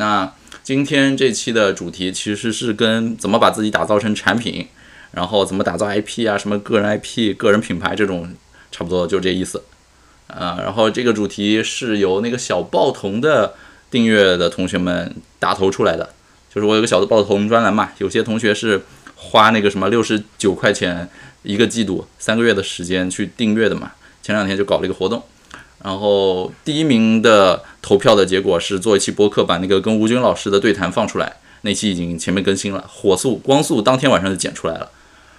[0.00, 4.66] 那今天这期的主题其实是跟怎么把自己打造成产品，
[5.12, 8.34] 然后怎么打造 IP 啊，什么个人 IP、个人品牌这种，
[8.72, 9.62] 差不多就这意思。
[10.26, 13.54] 啊，然后这个主题是由那个小报童的
[13.90, 16.14] 订阅的同学们打头出来的，
[16.54, 18.80] 就是我有个小的报童专栏嘛，有些同学是
[19.16, 21.06] 花那个什么六十九块钱
[21.42, 23.92] 一个季度三个月的时间去订阅的嘛，
[24.22, 25.22] 前两天就搞了一个活动，
[25.82, 34.90] 然后第一名的投票的结果是做一期播客，把那个跟吴军老师的对谈放出来，那期已经前面更新了，火速光速当天晚上就剪出来了，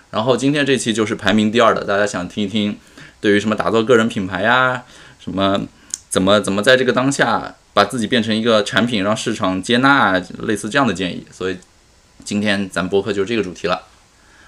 [0.10, 2.78] 然后今天这期就是排名第二的，大家想听一听。
[3.20, 4.82] 对于什么打造个人品牌呀，
[5.20, 5.62] 什么
[6.10, 11.24] 怎么怎么在这个当下把自己变成一个产品，让市场接纳，类似这样的建议。
[11.30, 11.56] 所以
[12.26, 13.84] 今天咱播客就是这个主题了。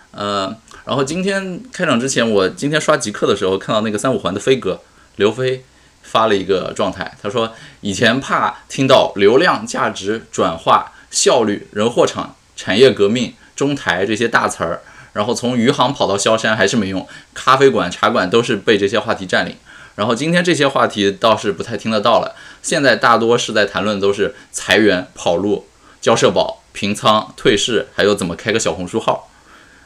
[0.10, 4.82] 呃，然后今天开场之前，我今天刷极客的时候看到那个三五环的飞哥
[5.18, 5.64] 刘飞
[6.04, 14.82] 发了一个状态，他说以前怕听到流量、价值、转化、效率、人货场、产业革命、中台这些大词儿。
[15.14, 19.56] 然后从余杭跑到萧山还是没用，咖啡馆、茶馆都是被这些话题占领。
[19.96, 25.68] 然后今天这些话题倒是不太听得到了，现在大多是在谈论都是裁员、跑路、
[26.02, 29.30] 交社保、平仓、退市，还有怎么开个小红书号。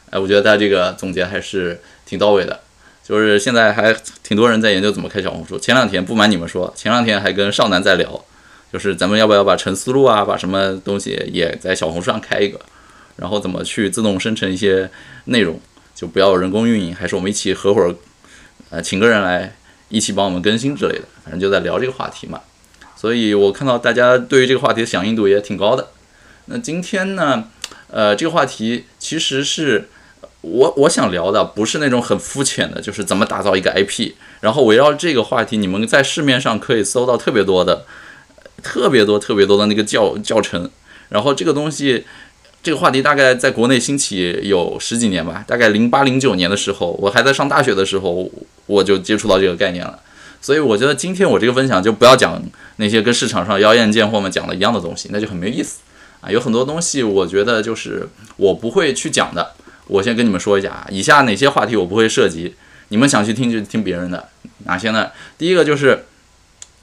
[0.08, 2.60] 哎，我觉得他这个总结还是挺到位的，
[3.08, 5.58] 就是现在还挺多人在研究怎么开小红书。
[5.58, 8.22] 前两天不瞒你们说，前两天还跟少南在聊，
[8.70, 12.60] 就是咱们要不要把陈思路啊，把什么东西也在小红书上开一个。
[13.16, 14.90] 然后怎么去自动生成一些
[15.24, 15.58] 内容，
[15.94, 17.94] 就不要人工运营，还是我们一起合伙，
[18.68, 19.56] 呃，请个人来
[19.88, 22.42] 一起帮我们更新之类的，反正就在聊这个话题嘛。
[22.94, 25.88] 所以我看到大家对于这个话题的响应度也挺高的。
[26.44, 27.48] 那今天呢，
[27.90, 29.88] 呃，这个话题其实是
[30.40, 34.12] 我我想聊的，不是那种很肤浅的，就是怎么打造一个 IP。
[34.40, 37.84] 然后围绕这个话题，你们在市面上可以搜到特别多的、
[38.62, 40.70] 特别多、特别多的那个教教程。
[41.08, 42.04] 然后这个东西。
[42.60, 48.28] 这个话题大概在国内兴起有十几年吧，大概零八零九年的时候，我还在上大学的时候，
[48.66, 50.00] 我就接触到这个概念了。
[50.42, 52.42] 所以我觉得今天我这个分享就不要讲
[52.76, 55.78] 那些跟市场上妖艳贱货们讲的一样的东西，那就很没意思
[56.20, 56.28] 啊。
[56.28, 59.54] 有很多东西我觉得就是我不会去讲的。
[59.88, 62.54] 我先跟你们说一下啊，以下哪些话题我不会涉及，
[62.88, 64.28] 你们想去听就听别人的。
[64.64, 65.10] 哪些呢？
[65.36, 66.04] 第一个就是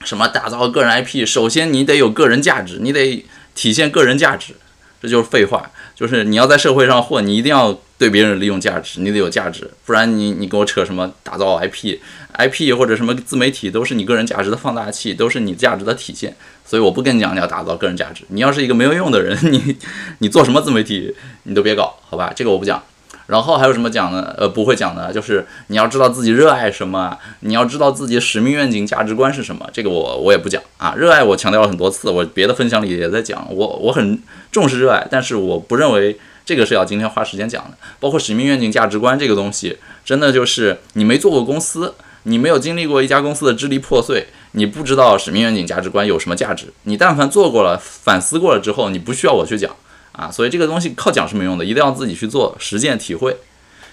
[0.04, 3.24] 什么打造个人 IP，首先你得有个人价值，你得
[3.54, 4.54] 体现个人价值。
[5.00, 16.34] 这就是废话，就是你要在社会上混，你一定要对别人利用价值，你得有价值，不然你你跟我扯什么打造 IP，IP 或者什么自媒体都是你个人价值的放大器，都是你价值的体现。
[16.64, 19.76] 所以我不跟你讲你要打造个人价值，你要是一个没有用的人，你
[20.18, 22.32] 你做什么自媒体你都别搞，好吧？
[22.34, 22.82] 这个我不讲。
[23.26, 24.34] 然后还有什么讲呢？
[24.38, 29.68] 呃，不会讲的，就是你要知道自己热爱什么，你要知道自己使命、愿景、价值观是什么。
[29.72, 30.94] 这个我我也不讲啊。
[30.96, 33.46] 热爱我强调了很多次，我别的分享里也在讲。
[33.50, 34.22] 我我很
[34.52, 37.76] 重视热爱，但是我不认为这个是要今天花时间讲的。
[37.98, 46.66] 包括使命、愿景、价值观这个东西，真的就是你没做过公司，你没有经历过一家公司的支离破碎，你不知道使命、愿景、价值观有什么价值。
[46.84, 49.74] 你但凡做过了、反思过了之后，你不需要我去讲。
[50.16, 53.36] 啊，所以这个东西靠讲是没用的，一定要自己去做实践体会。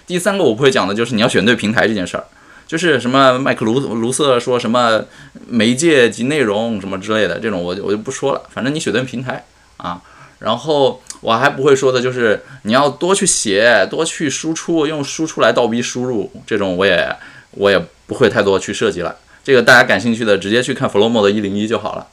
[0.06, 2.24] 第三个我不会讲的就是你要选对平台这件事儿，
[2.66, 5.04] 就是什么麦克卢卢瑟说什么
[5.46, 8.42] 媒介及内容什么之类的这种，我我就不说了。
[8.50, 9.44] 反正你选对平台
[9.76, 10.00] 啊，
[10.38, 17.14] 然后我还不会说的就是你要多去写，多去输出，用输出来倒逼输入，这种我也
[17.50, 19.14] 我也不会太多去设计了。
[19.42, 22.06] 这个大家感兴趣的直接去看 Flomo 的一零一就好了。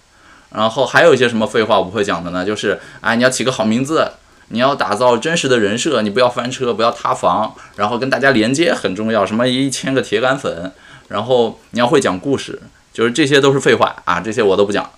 [0.53, 2.45] 然后还有一些什么废话我不会讲的呢？
[2.45, 4.11] 就是啊，你要起个好名字，
[4.49, 9.25] 你要打造真实的人设，你不要翻车，不要塌房，然后跟大家连接很重要。
[9.25, 10.71] 什么一千个铁杆粉，
[11.07, 12.61] 然后你要会讲故事，
[12.91, 14.89] 就是这些都是废话啊，这些我都不讲。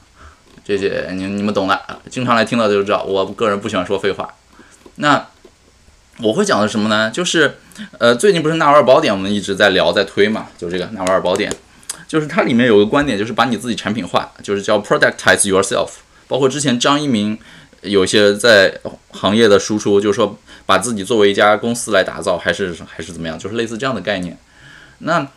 [0.66, 4.34] 这些你你们懂的，经常来听到就知道，我个人不喜欢说废话。
[4.96, 5.28] 那
[6.20, 7.12] 我会讲的什么呢？
[7.12, 7.58] 就是
[8.00, 11.54] 呃，最近不是纳瓦尔宝典我们一直在聊在推嘛，就这个纳瓦尔宝典。
[12.14, 15.90] 就是它里面有个观点，就是把你自己产品化，就是叫 productize yourself。
[16.28, 17.36] 包括之前张一鸣
[17.82, 18.72] 有些在
[19.10, 20.38] 行业的输出，就是说
[20.68, 24.38] 把自己作为一家公司来打造，还是还是怎么样，就是类似这样的概念。
[25.00, 25.28] 那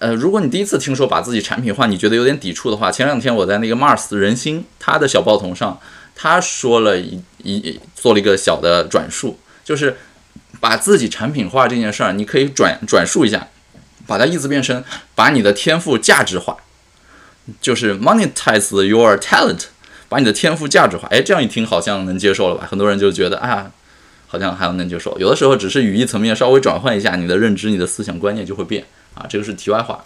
[0.00, 5.78] 呃，如果你第一次听说把自己产品化，你觉得有点抵触的话，前两天我在那个 Mars 人心他的小报童上，
[6.16, 9.96] 他说了一一做了一个小的转述，就是
[10.58, 13.46] 把自己产品化这件事儿，你可以转转述一下。
[14.06, 14.82] 把它意思变成
[15.14, 16.56] 把你的天赋价值化，
[17.60, 19.64] 就是 monetize your talent，
[20.08, 21.08] 把你的天赋价值化。
[21.10, 22.66] 哎，这样一听好像能接受了吧？
[22.70, 23.70] 很多人就觉得啊，
[24.26, 25.18] 好像还能接受。
[25.18, 28.84] 有的时候只是语义层面稍微转换一下，你的认知、你的思想观念就会变
[29.14, 29.26] 啊。
[29.28, 30.04] 这个是题外话。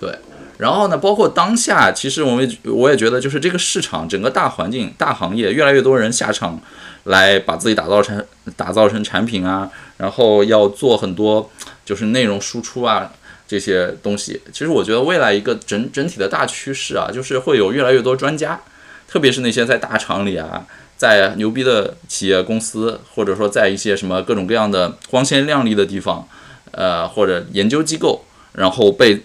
[0.00, 0.16] 对，
[0.58, 6.60] 然后呢，包括当下，其实我们我也觉得，就是这个市场整个大环境、大行业，越来越多人下场
[7.02, 8.24] 来把自己打造成
[8.56, 11.50] 打造成产品啊，然后要做很多
[11.84, 13.12] 就是内容输出啊
[13.48, 14.40] 这些东西。
[14.52, 18.60] 其实我觉得未来一个整整体的大趋势啊，就是会有越来越多专家，
[19.08, 20.64] 特别是那些在大厂里啊，
[20.96, 26.28] 在牛逼的企业公司，或者说在一些什么各种各样的光鲜亮丽的地方，
[26.70, 29.22] 呃，或者研究机构，然后被。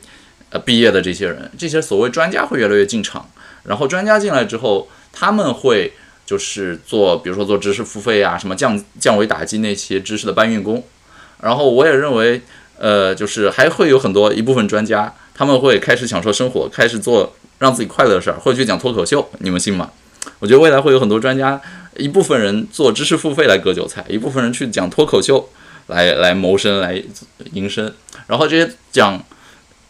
[0.53, 3.27] 呃，毕业的这些人，这些所谓专家会越来越进场，
[3.63, 5.91] 然后专家进来之后，他们会
[6.27, 10.83] 就是做，比如说做知识付费啊，什么降降维打击那些知识的搬运工。
[11.41, 12.39] 然后我也认为，
[12.77, 19.91] 呃，就是还会有很多一部分专家，他们会开始享受生活，开始做让自己快乐的事儿，或者去讲脱口秀，你们信吗？
[20.39, 21.61] 我觉得未来会有很多专家，
[21.97, 25.49] 一部分人做知识付费来割韭菜，一部分人去讲脱口秀
[25.87, 27.01] 来来谋生来
[27.53, 27.93] 营生，
[28.27, 29.23] 然后这些讲。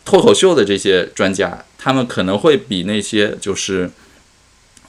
[0.06, 3.90] 脱口秀的这些专家，他们可能会比那些就是，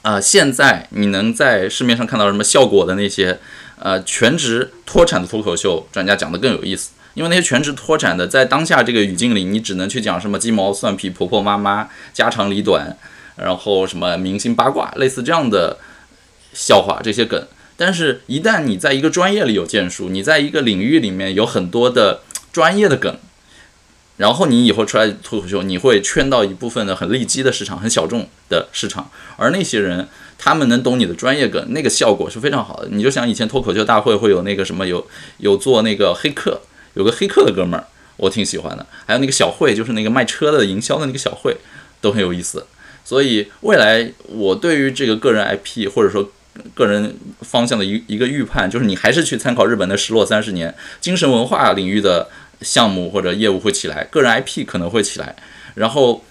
[0.02, 3.38] 呃，现在你能在市面上看到什么效果的那些，
[3.78, 6.90] 呃，全职脱产的脱口秀专家讲的更有意思。
[7.14, 12.96] 因为那些全职脱产的，在当下这个语境里，你只能去讲什么鸡毛蒜皮、婆婆妈妈、家长里短，
[13.36, 15.78] 然后什么明星八卦，类似这样的
[16.52, 17.46] 笑话这些梗。
[17.76, 22.20] 但是，一旦你在一个专业里有建树，你在一个领域里面有很多的
[22.52, 23.16] 专业的梗。
[24.16, 30.06] 然后你以后出来脱口秀，你会圈到一部分的很利基的市场，很小众的市场，而那些人
[30.38, 32.88] 他们能懂你的专业梗，那个效果是非常好的。
[32.92, 35.04] 你就想以前脱口秀大会会有那个什么，有
[35.38, 36.60] 有做那个黑客，
[36.94, 37.86] 有个黑客的哥们儿，
[38.16, 38.84] 我挺喜欢的。
[39.06, 41.56] 还有那个小慧，就是那个卖车的营销的那个小慧，
[42.00, 42.66] 都很有意思。
[43.04, 46.32] 所以未来我对于这个个人 IP 或者说
[46.74, 50.70] 个人方向的一一个预判，就是你还是去参考日本的《失落三十年》
[51.00, 52.28] 精神文化领域的。
[52.62, 55.36] 项目或者业务会起来，个人 IP 可能会起来，
[55.74, 56.24] 然后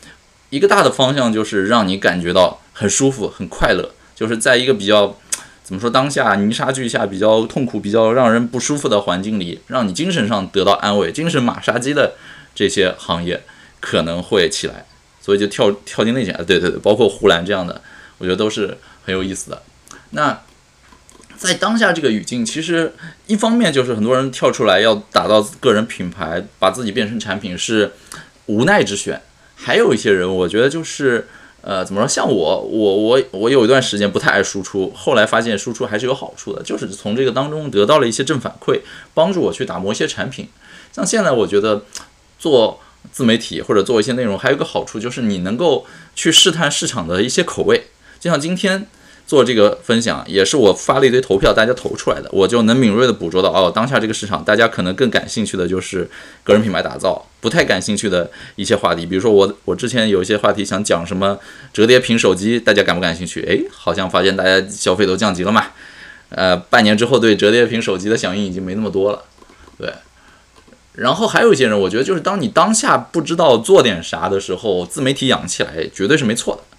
[0.49, 5.19] 一个大的方向就是让你感觉到很舒服、很快乐，就是在一个比较
[5.63, 12.15] 怎么说当下泥沙俱下、比较痛苦、比较让人不舒服的环境里，让你精神上得到安慰、精神马杀鸡的
[12.53, 13.41] 这些行业
[13.79, 14.85] 可能会起来，
[15.21, 17.81] 所以就跳跳进那些，对对对，包括呼兰这样的，
[18.17, 19.63] 我觉得都是很有意思的。
[20.11, 20.39] 那。
[21.35, 22.93] 在当下这个语境，其实
[23.27, 27.91] 一方面就是很多人跳出来要打造个人品牌，把自己变成产品是
[28.45, 29.17] 无奈之选；
[29.53, 31.27] 还有一些人，我觉得就是
[31.65, 32.07] 呃，怎么说？
[32.07, 38.81] 像我，我我我有一段时间不太爱输出，后来发现输出还是有好处的，就是从这个当中得到了一些正反馈，
[39.13, 40.49] 帮助我去打磨一些产品。
[40.91, 41.85] 像现在，我觉得
[42.37, 42.79] 做
[43.11, 47.87] 自媒体或者做一些内容，还有个好处就是你能够去试探市场的一些口味，
[48.19, 48.87] 就像今天。
[49.25, 56.09] 做这个分享也是我发了一堆投票，大家投出来的，我就能敏锐的捕捉到哦，当下这个市场，大家可能更感兴趣的就是
[56.43, 61.39] 个人品牌打造，不太感兴趣的一些话题，比如说我我之前有一些话题想讲什么
[61.71, 63.41] 折叠屏手机，大家感不感兴趣？
[63.43, 65.67] 诶，好像发现大家消费都降级了嘛，
[66.29, 69.23] 呃，半年之后对折叠屏手机的响应已经没那么多了，
[69.77, 69.91] 对。
[70.95, 76.72] 然后还有一些人，我觉得就是当你当下不知道做点啥的时候，自媒体养起来绝对是没错的。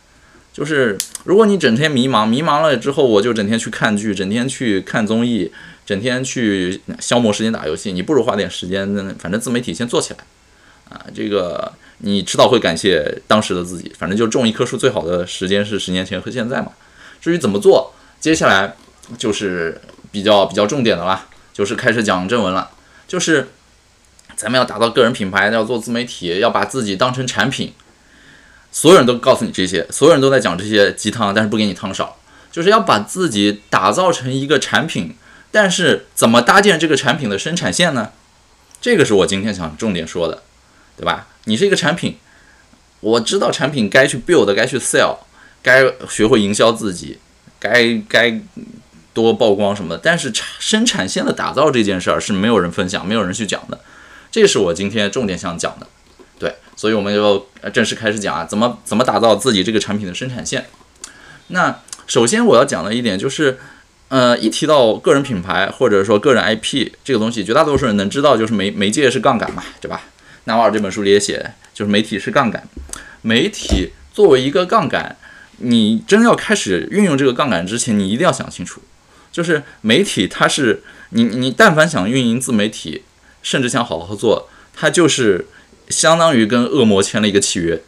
[0.54, 5.50] 就是如果你整天迷茫，迷茫了之后，我就整天去看剧，整天去看综艺，
[5.84, 8.86] 整天去消磨时间打游戏，你不如花点时间，
[9.18, 10.20] 反正自媒体先做起来，
[10.88, 13.92] 啊，这个你迟早会感谢当时的自己。
[13.98, 16.68] 反正就种一棵树最好的时间是十年前和现在嘛。
[17.20, 18.76] 至于怎么做，接下来
[19.18, 19.80] 就是
[20.12, 22.70] 比较比较重点的啦，就是开始讲正文了，
[23.08, 23.48] 就是
[24.36, 27.72] 咱们要打造个人品牌，要做自媒体，要把自己当成产品。
[28.74, 32.18] 所有人都告诉你这些，所有人都在讲这些鸡汤，但是不给你汤少，
[32.50, 35.14] 就是要把自己打造成一个产品，
[35.52, 38.10] 但是怎么搭建这个产品的生产线呢？
[38.80, 40.42] 这个是我今天想重点说的，
[40.96, 41.28] 对吧？
[41.44, 42.18] 你是一个产品，
[42.98, 45.18] 我知道产品该去 build，该去 sell，
[45.62, 47.18] 该学会营销自己，
[47.60, 48.40] 该该
[49.12, 53.78] 多曝光什么的，但是产生产线的打造这件事儿是没有人分享，没有人去讲的，
[54.32, 55.86] 这是我今天重点想讲的。
[56.76, 60.66] 所以我们就正式开始讲啊，怎么怎么打造自己这个产品的生产线。
[61.48, 63.58] 那首先我要讲的一点就是，
[64.08, 70.02] 呃，一提到个人品牌或者说个人 IP 这个东西，绝大多数人能知道就是媒媒介是杠杆嘛，对吧？
[70.44, 72.66] 纳瓦尔这本书里也写，就是媒体是杠杆。
[73.22, 75.16] 媒体作为一个杠杆，
[75.58, 78.80] 你真要开始运用这个杠杆之前，你一定要想清楚，
[79.30, 83.02] 就是媒体它是你你但凡想运营自媒体，
[83.42, 85.46] 甚至想好好做，它就是。
[85.88, 87.80] 相当于跟恶魔签了一个契约，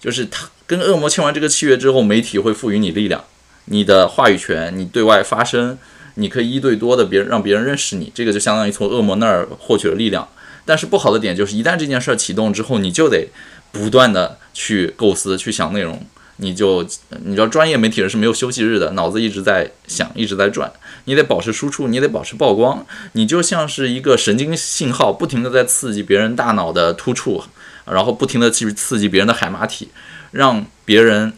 [0.00, 3.24] 就是他跟恶魔签完这个契约之后，媒体会赋予你力量，
[3.66, 5.78] 你的话语权，你对外发声，
[6.14, 10.28] 你可以一对多的别人让别人认识你，这个就相当于从恶魔那儿获取了力量。
[10.64, 13.28] 但是不好的点就是，一旦这件事儿启动之后，你就得
[13.72, 16.06] 不断的去构思、去想内容。
[16.36, 16.82] 你就
[17.24, 20.72] 你知道，专业媒体人是没有休息日的，脑子一直在想，一直在转。
[21.04, 22.84] 你得保持输出，你得保持曝光。
[23.12, 27.44] 你就像是一个神经信号，不停的在刺激别人大脑的突触，
[27.86, 29.88] 然后不停的去刺激别人的海马体，
[30.30, 31.32] 让别人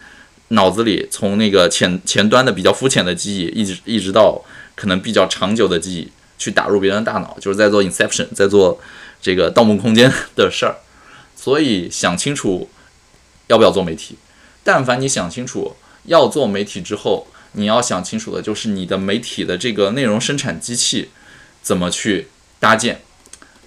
[0.49, 4.43] 脑子里从那个前前端的比较肤浅的记忆，一直一直到
[4.75, 8.81] 可能比较长久的记忆，去打入别人的大脑，就是在做 inception，在做
[9.21, 10.77] 这个盗梦空间的事儿。
[11.35, 12.71] 所以想清楚
[13.49, 14.17] 要不要做媒体。
[14.65, 21.11] 但凡你想清楚要做媒体之后，你要想清楚的就是你的媒体的这个内容生产机器
[21.63, 22.29] 怎么去
[22.59, 23.03] 搭建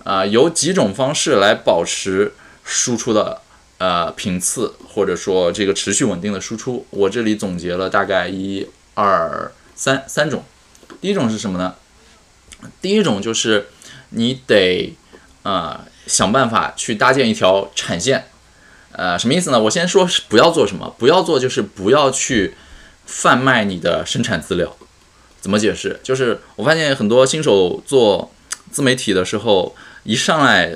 [0.04, 0.26] 啊？
[0.26, 3.42] 有几种方式来保持输出的
[3.78, 6.86] 呃频次，或者说这个持续稳定的输出。
[6.90, 10.44] 我这里总结了大概一二三三种。
[11.00, 11.76] 第一种是什么呢？
[12.82, 13.68] 第一种就是
[14.10, 14.96] 你得
[15.44, 18.28] 啊想办法去搭建一条产线。
[18.94, 19.60] 呃，什么意思呢？
[19.60, 22.56] 我先说不要做什么，不要做就是不要去
[23.06, 24.76] 贩卖你的生产资料。
[25.40, 26.00] 怎么解释？
[26.02, 28.32] 就是我发现很多新手做
[28.72, 30.74] 自媒体的时候，一上来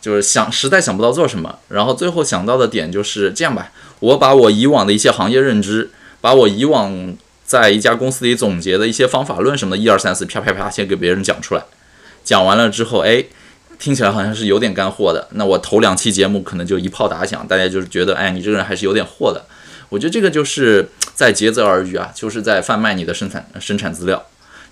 [0.00, 11.64] 就是想实在想不到做什么，然后最后想到的点就是这样吧，我把我以往的一些行业认知，把我以往在一家公司里总结的一些方法论什么的，一二三四，啪啪啪，先给别人讲出来。
[12.22, 13.24] 讲完了之后，哎。
[13.78, 19.44] 听起来好像是有点干货的，那我头两期节目可能就一炮打响，大家就是觉得，哎，你这个人还是有点货的。
[19.88, 24.24] 我觉得这个就是在竭泽而渔啊，就是在贩卖你的生产生产资料。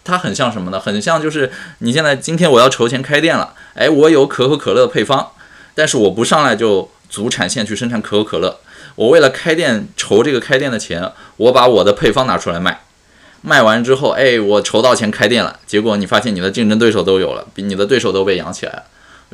[0.02, 0.78] 它很像什么呢？
[0.80, 5.30] 很像就是你现在今天我要筹钱开店了，哎，我有可口可乐的配方，
[5.74, 8.58] 但是我不上来就组产线去生产可口可乐，
[8.96, 12.80] 我为了开店筹这个开店的钱，我把我的配方拿出来卖。
[13.40, 18.82] 卖完之后，哎，我筹到钱开店了，结果你发现你的竞争对手都有了，比你的对手都被养起来了。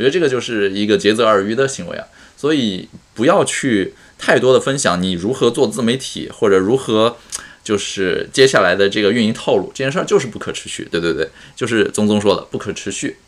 [0.00, 7.18] 我觉得这个就是一个竭泽而渔的行为啊，所以不要去太多的分享你如何做自媒体，或者如何
[7.62, 10.88] 就是接下来的这个运营套路，这件事儿就是不可持续。
[10.90, 13.18] 对对对，就是宗宗说的不可持续。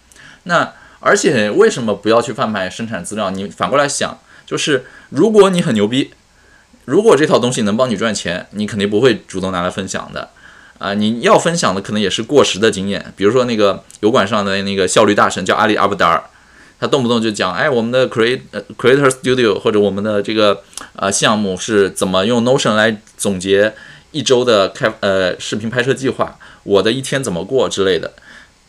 [0.44, 3.30] 那而且为什么不要去贩卖生产资料？
[3.30, 6.12] 你反过来想，就是如果你很牛逼，
[6.86, 10.30] 如果这套东西能帮你赚钱，你肯定不会主动拿来分享的
[10.78, 10.94] 啊。
[10.94, 16.24] 你要分享的可能也是过时的经验，比如说那个油管上的那个效率大神叫阿里阿布达尔。
[16.82, 18.40] 他动不动就讲，哎，我们的 create
[18.76, 20.64] creator studio 或者我们的这个
[20.96, 23.72] 呃项目是怎么用 Notion 来总结
[24.10, 28.12] 一周的开呃视频拍摄计划，我的一天怎么过之类的。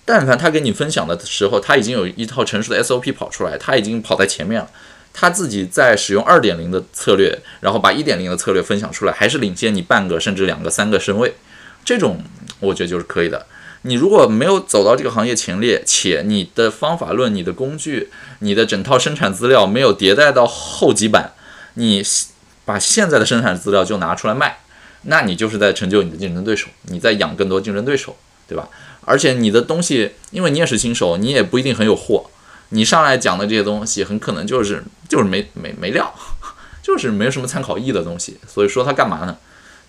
[0.05, 4.70] 但凡他跟你分享的时候，他已经有一套成熟的 SOP 跑出来，他已经跑在前面了。
[5.12, 11.34] 他自己在使用二点零的策略，然后把一点零的策略分享出来，还是领先你半个甚至两个三个身位。
[11.84, 12.24] 这种
[12.60, 13.43] 我觉得就是可以的。
[13.84, 18.10] 你如果没有走到这个行业前列，且你的方法论、你的工具、
[18.40, 21.34] 你的整套生产资料没有迭代到后几版，
[21.75, 22.02] 你
[22.66, 24.60] 把现在的生产资料就拿出来卖，
[25.04, 28.16] 那你就是在成就你的竞争对手，你在养更多竞争对手，
[28.48, 28.70] 对吧？
[29.06, 32.30] 而且你的东西，因为你也是新手，你也不一定很有货，
[32.70, 36.16] 你上来讲的这些东西，很可能就是就是没没没料，
[36.82, 39.38] 就是没有 什么参考意义的东西，所以说它干嘛呢？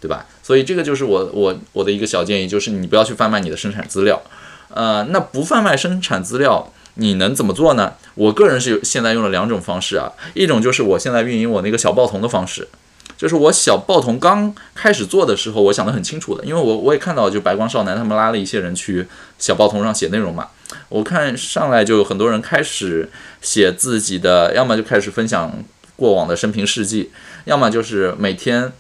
[0.04, 0.26] 对吧？
[0.42, 4.20] 所以这个就是我我我的一个小建议，就是你不要去贩卖你的生产资料。
[4.68, 7.94] 呃，那不贩卖生产资料，你能怎么做呢？
[8.16, 12.68] 我个人是现在用了两种方式啊，一种就是我现在运营我那个小报童的方式，
[13.16, 19.06] 就是我小报童刚开始做的时候，我想得很清楚的，因为我我也看到就白光少男他们拉了一些人去
[19.38, 20.48] 小报童上写内容嘛，
[20.90, 23.08] 我看上来就有很多人开始
[23.40, 25.50] 写自己的，要么就开始分享
[25.96, 27.10] 过往的生平事迹，
[27.46, 28.70] 要么就是每天。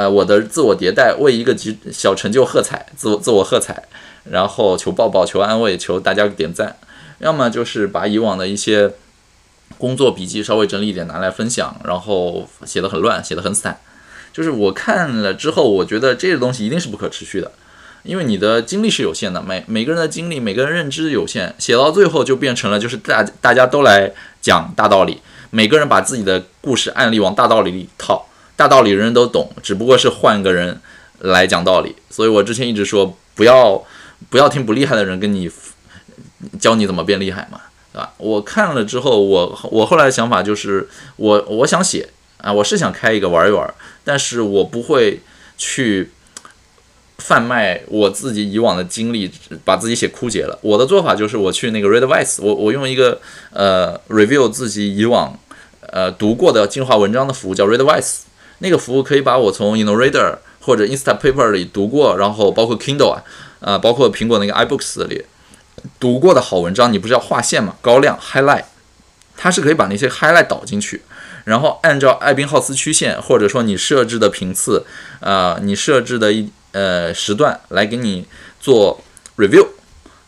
[0.00, 3.82] 呃，我的自我迭代，为一个极小成就喝彩，自我自我喝彩，
[4.24, 6.74] 然后求抱抱，求安慰，求大家点赞。
[7.18, 8.92] 要么就是把以往的一些
[9.76, 13.78] 工作笔记稍微整理一点拿来分享，然后写的很乱，写的很散。
[14.32, 17.52] 就是我看了之后，我觉得这个东西一定是不可持续的，
[18.02, 28.24] 因为你的精力是有限的，每每个人的精力，每个人认知有限，写到最后就变成了就是大大家都来讲大道理，每个人把自己的故事案例往大道理里套。
[28.60, 30.78] 大道理人人都懂，只不过是换个人
[31.20, 31.96] 来讲道理。
[32.10, 33.82] 所以我之前一直说，不要
[34.28, 35.50] 不要听不厉害的人跟你
[36.60, 37.58] 教你怎么变厉害嘛，
[37.90, 38.12] 对吧？
[38.18, 40.86] 我看了之后，我我后来的想法就是，
[41.16, 43.72] 我我想写啊，我是想开一个玩一玩，
[44.04, 45.20] 但是我不会
[45.56, 46.10] 去
[47.16, 49.30] 贩卖我自己以往的经历，
[49.64, 50.58] 把自己写枯竭了。
[50.60, 53.22] 我的做法就是，我去那个 Readwise，我我用一个
[53.54, 55.38] 呃 review 自己以往
[55.80, 58.24] 呃读过的精华文章的服务叫 Readwise。
[58.60, 63.24] 那个服务可以把我从 InnoReader 或者 Instapaper 里读过，然后包括 Kindle 啊，
[63.60, 65.24] 呃，包括苹果那个 iBooks 里
[65.98, 68.64] 读过的好文章，你不是要划线嘛，高亮 highlight，
[69.36, 71.00] 它是可以把那些 highlight 导进去，
[71.44, 74.84] 然后按照艾宾浩斯曲线，或者说你设置的频次，
[75.20, 78.26] 呃，你设置的一呃时段来给你
[78.60, 79.02] 做
[79.38, 79.66] review，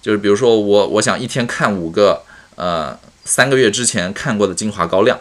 [0.00, 2.22] 就是比如说我我想一天看五个
[2.56, 5.18] 呃三个月之前看过的精华高亮，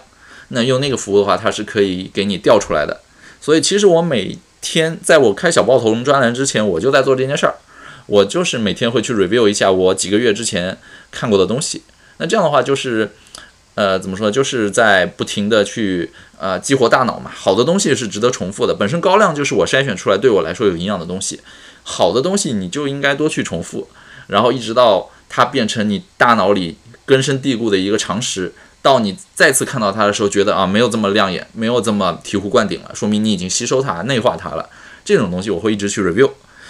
[0.51, 3.01] 那用那个服务的话，它是可以给你调出来的。
[3.41, 7.55] 所以其实我每天在我开小报头龙专栏之前，我就在做这件事儿，
[8.05, 10.77] 我就是每天会去 review 一下我几个月之前
[11.11, 11.81] 看过的东西。
[12.17, 13.11] 那这样的话就是。
[13.73, 14.29] 呃，怎么说？
[14.29, 17.31] 就是在不停的去呃激活大脑嘛。
[17.33, 21.39] 好的东西是值得重复的，本身高亮就是我筛选出来对我来说有营养的东西。
[21.81, 23.87] 好的东西你就应该多去重复，
[24.27, 34.69] 然后一直到它变成你大脑里根深蒂固的一个常识，到你再次看到它的时候，觉得啊没有这么亮眼，没有这么醍醐灌顶了，说明你已经吸收它、内化它了。
[35.03, 36.29] 这种东西我会一直去 review。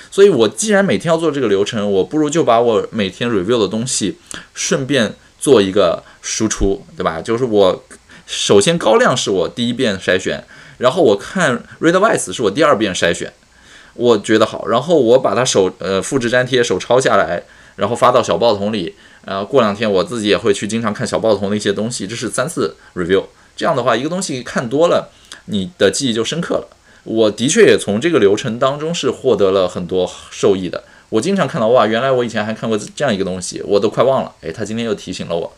[0.09, 4.17] 所以我既然每天要做这个流程，我不如就把我每天 review 的东西
[4.53, 5.15] 顺便。
[5.41, 7.19] 做一个输出，对吧？
[7.19, 7.83] 就是我
[8.27, 10.43] 首先高亮是我第一遍筛选，
[10.77, 13.33] 然后我看 Readwise 是我第二遍筛选，
[13.95, 17.41] 我觉得好，然后我把它手呃复制粘贴手抄下来，
[17.75, 18.93] 然后发到小报童里，
[19.25, 23.25] 呃过两天我自己也会去经常看小报童的一些东西，这是三次 review。
[23.55, 25.11] 这样的话，一个东西看多了，
[25.45, 26.77] 你的记忆就深刻了。
[27.03, 30.83] 我的确也从这个流程当中是获得了很多受益的。
[31.09, 34.31] 我经常看到哇，原来我以前还看过这样一个东西，我都快忘了。
[34.41, 35.53] 诶，他今天又提醒了我。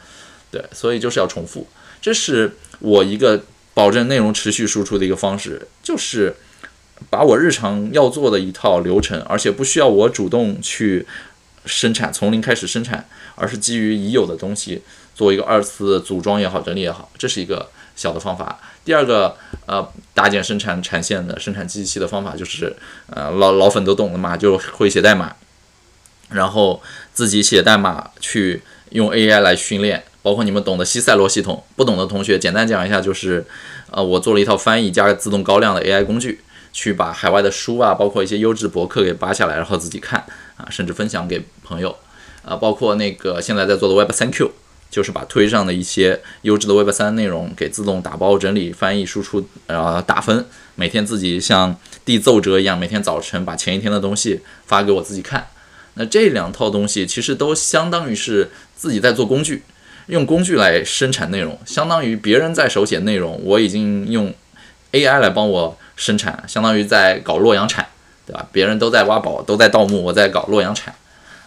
[0.50, 1.68] 对，所以就是要重复，
[2.02, 3.44] 这是我一个
[3.74, 6.36] 保证内容持续输出的一个方式，就是
[7.10, 11.06] 把我日常要做的一套流程，而且不需要我主动去
[11.66, 14.82] 生产，从零开始生产，而是基于已有的东西
[15.16, 18.60] 做一个二次组装也好，整理也好，这是一个小的方法。
[18.86, 19.36] 第二个，
[19.66, 22.76] 呃，搭建生产产线的生产机器的方法就是，
[23.10, 25.36] 呃，老老粉都懂的嘛，就会写代码。
[26.30, 26.82] 然后
[27.14, 33.46] 自己写代码去用 AI 来训练，包括你们懂的西塞罗系统，不懂的同学简单讲一下，就是，
[33.92, 40.26] 呃，我做了一套翻译加自动高亮的 AI 工具，去把海外的书啊，包括一些优质博客给扒下来，然后自己看
[40.58, 41.96] 啊，甚至分享给朋友，
[42.46, 44.52] 啊，包括那个现在在做的 Web 三 Q，
[44.90, 51.76] 就是把推上的一些优质的 Web 三内容给自动打包整理、翻译、输出，然后打分，每天自己像
[52.06, 55.48] 递奏折一样，每天早晨把前一天的东西发给我自己看。
[55.96, 59.64] 那这两套东西其实都相当于是自己在做工具，
[60.08, 64.34] 用工具来生产内容，相当于别人在手写内容，我已经用
[64.92, 67.88] AI 来帮我生产，相当于在搞洛阳铲，
[68.26, 68.48] 对吧？
[68.52, 70.94] 别人都在挖宝，都在盗墓，我在搞洛阳铲。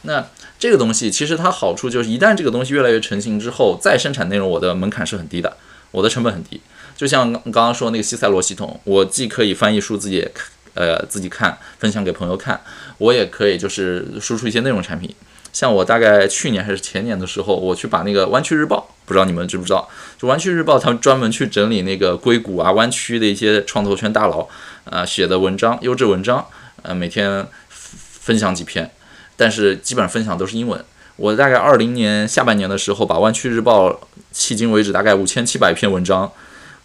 [0.02, 0.24] 那
[0.58, 5.56] 这个东西其实它好处就是，一旦这个东西越来越成型之后，再生产内容，我的门槛是很低的，
[5.90, 6.60] 我的成本很低。
[6.96, 10.30] 就像刚刚说那个西塞罗系统，我既可以翻译数字也
[10.74, 12.60] 呃，自己看，分享给朋友看，
[12.98, 15.14] 我也可以就是输出一些内容产品。
[15.52, 19.88] 像我大概去年还是前年的时候，我去把那个湾区日报，不知道你们知不知道？
[20.18, 24.46] 就湾区日报，他们专门去整理那个硅谷啊、湾区的一些创投圈大佬
[24.84, 26.46] 啊写的文章，优质文章，
[26.82, 27.46] 呃，每天
[27.88, 28.90] 分享几篇，
[29.36, 30.84] 但是基本上分享都是英文。
[31.16, 34.00] 我大概二零年下半年的时候，把湾区日报
[34.34, 36.32] 迄今为止大概五千七百篇文章。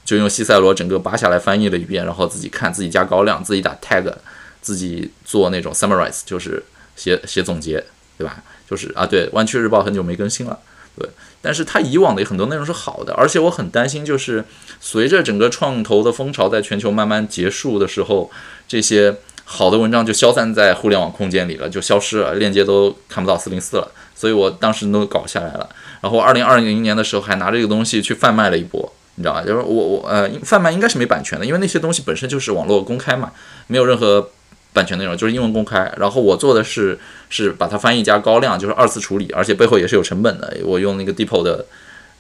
[0.04, 4.12] 就用西塞罗整个扒下来翻译了一遍，然后自己看，自己加高亮，自己打 tag，
[4.60, 6.62] 自己做那种 summarize，就是
[6.96, 7.86] 写写总结，
[8.18, 8.42] 对吧？
[8.68, 10.60] 就是啊，对，湾区日报很久没更新了，
[10.98, 11.08] 对。
[11.40, 14.44] 但是它以往的很多内容是好的，而且我很担心，就是
[14.80, 18.32] 随着整个创投的风潮在全球慢慢结束的时候，
[18.68, 19.16] 这些
[19.52, 23.92] 好的文章就消散在互联网空间里了，就消失了，链接都看不到四零四了。
[24.16, 28.94] 所以我当时都搞下来了，然后二零二零年的时候还拿这个东西去贩卖了一波。
[29.16, 29.42] 你知道吧？
[29.42, 33.34] 就是我我呃，贩卖应该是没版权的，因为那些东西本身就是网络公开嘛，
[33.68, 34.30] 没有任何
[34.72, 35.92] 版权内容，就是英文公开。
[35.98, 36.98] 然后我做的是
[37.30, 40.56] 是把它翻译加高亮，就是二次处理，而且背后也是有成本的。
[40.64, 41.66] 我用那个 Depo 的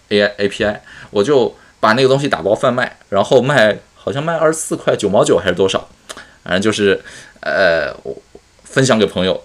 [0.09, 0.79] AI API，
[1.11, 5.87] 我就把那个东西打包贩卖，然后卖好像卖二十四块九毛九还是多少，
[6.43, 7.01] 反正就是
[7.41, 7.93] 呃
[8.63, 9.43] 分享给朋友，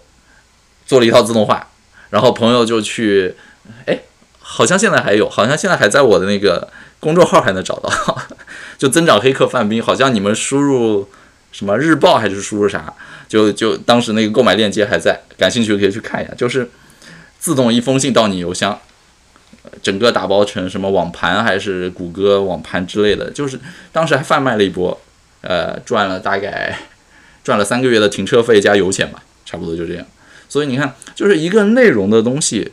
[0.86, 1.68] 做了一套自动化，
[2.10, 3.34] 然后朋友就去，
[3.86, 4.00] 哎，
[4.40, 6.68] 好像现在还有，好像现在还在我的那个。
[6.98, 8.18] 公众号还能找到，
[8.78, 11.06] 就增长黑客范冰，好像你们输入
[11.52, 12.92] 什么日报还是输入啥，
[13.28, 16.68] 就就当时那个购买链接还在，感兴趣可以去看一下，就是
[17.38, 18.80] 自动一封信到你邮箱，
[19.82, 23.60] 整个打包成什么网盘还是谷歌网盘之类的，就是
[23.92, 24.98] 当时还贩卖了一波，
[25.48, 26.76] 呃，赚了大概
[27.44, 30.04] 赚了三个月的停车费加油钱吧，差不多就这样。
[30.48, 32.72] 所以你看，就是一个内容的东西。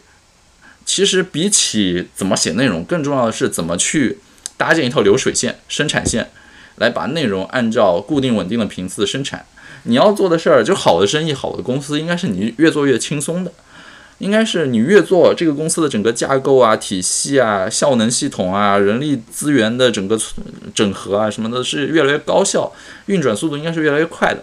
[0.86, 4.18] 其实比起怎么写内容，更重要的是怎么去
[4.58, 6.30] 搭建一套流水线、生产线，
[6.78, 9.46] 来把内容按照固定稳定的频次生产。
[9.84, 13.52] 你要做的事儿，就好的生意、好的公司，应该是你越做越轻松的。
[14.24, 20.18] 应该是你越做这个公司的整个架构啊、体系啊、效能系统啊、人力资源的整个
[20.74, 22.72] 整合啊什么的，是越来越高效，
[23.08, 24.42] 运转速度应该是越来越快的。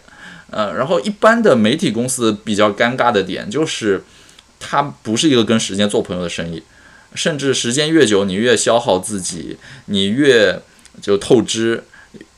[0.50, 4.02] 呃，然后一般的媒体公司比较尴尬的点就是，
[4.58, 6.62] 它不是一个跟时间做朋友的生意，
[7.14, 10.60] 甚至时间越久，你越消耗自己，你越
[11.00, 11.82] 就透支，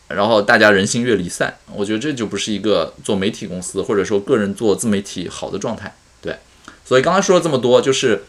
[0.07, 1.57] 然后大家人心越离散。
[1.75, 5.93] 我觉得这就不是一个做媒体公司或者说个人做自媒体好的状态。
[6.93, 8.25] 所以刚才说了这么多，就是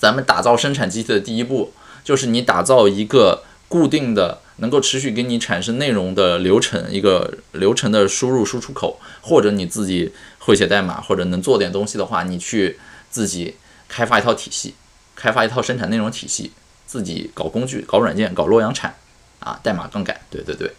[0.00, 4.40] 咱们打造生产机器的第一步，就是你打造一个固定的。
[4.56, 12.76] 能够持续给你产生内容的流程，一个流程的输入输出口，或者你自己会写代码，或者能做点东西的话，你去
[13.08, 13.54] 自己
[13.86, 14.74] 开发一套体系，
[15.14, 16.50] 开发一套生产内容体系，
[16.84, 18.92] 自己搞工具、搞软件、搞洛阳铲，
[19.38, 20.72] 啊，代码杠杆，对对对，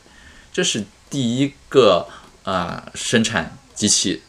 [0.52, 2.06] 这是第一个
[2.44, 4.24] 啊生产机器。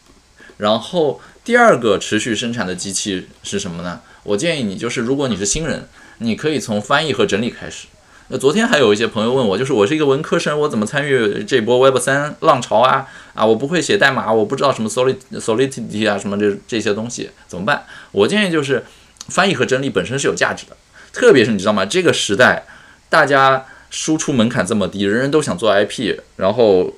[0.55, 4.01] 然后第二个持续生产的机器是什么呢？
[4.23, 5.87] 我建议你就是，如果你是新人，
[6.19, 7.87] 你可以从翻译和整理开始。
[8.27, 13.07] 那昨天还有一些朋友问我，就是我是一个文科生，我怎么参与这波 Web 三浪潮啊？
[13.33, 17.85] 啊，我不会写代码，我不知道什么 Solid Solidity 啊，什么这这些东西怎么办？
[18.11, 18.85] 我建议就是
[19.29, 20.77] 翻译和整理本身是有价值的，
[21.11, 21.83] 特别是你知道吗？
[21.83, 22.63] 这个时代
[23.09, 26.93] 大家输出门槛这么低，人人都想做 IP，然后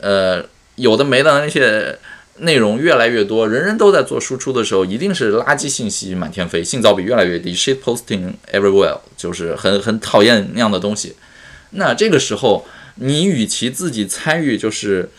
[0.00, 0.44] 呃
[0.76, 1.98] 有的没的那些。
[2.40, 11.14] 内容越来越多，人人都在做输出的时候，一定是垃圾信息满天飞，信噪比越来越低，shit posting everywhere，就是很很讨厌那样的东西。
[11.72, 15.10] 那这个时候，你与其自己参与，就是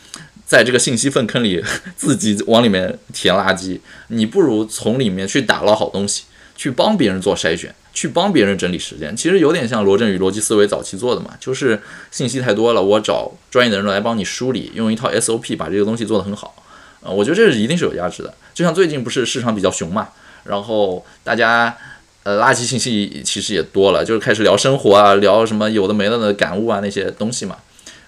[0.46, 1.64] 在这个信息粪坑里
[1.96, 6.24] 自己往里面填垃圾，你不如从里面去打捞好东西，
[6.56, 9.16] 去帮别人做筛选，去帮别人整理时间。
[9.16, 11.80] 其实有点像罗振宇逻辑思维早期做的嘛，就是
[12.10, 16.56] 信息太多了，我找专业的人来帮你梳理，用一套 SOP 把这个东西做得很好。
[17.02, 18.34] 呃，我觉得这是一定是有价值的。
[18.54, 20.10] 就像最近不是市场比较熊嘛，
[20.44, 21.76] 然后大家
[22.24, 27.58] 呃垃圾信息其实也多了，就是开始聊生活啊，聊什么有的没的的感悟啊那些东西嘛。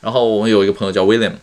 [0.01, 1.33] 然后我们有一个朋友叫 William，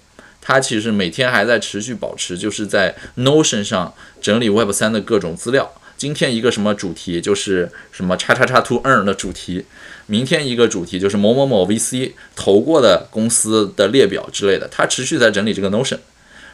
[0.40, 5.72] 他其实每天还在持续保持，就是在 Notion 上整理 Web 三的各种资料。
[5.96, 9.64] 今天一个什么主题，就是什么叉叉叉 to earn 的主题；
[10.06, 14.68] 明天一个主题就是某某某 VC 投过的公司的列表之类的。
[14.68, 15.98] 他持续在整理这个 Notion。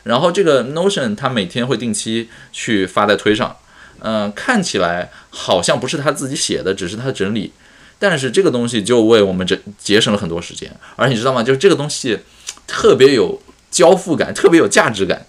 [0.06, 3.56] 然后这个 Notion 他每天会定期去发在推上，
[3.98, 7.52] 嗯，看起来好像不是他自己写的，只是他整理，
[7.98, 10.70] 但是这个东西就为我们这节省了很多时间。
[10.94, 11.42] 而且你知道吗？
[11.42, 12.20] 就是这个东西
[12.68, 15.26] 特别有交付感，特别有价值感。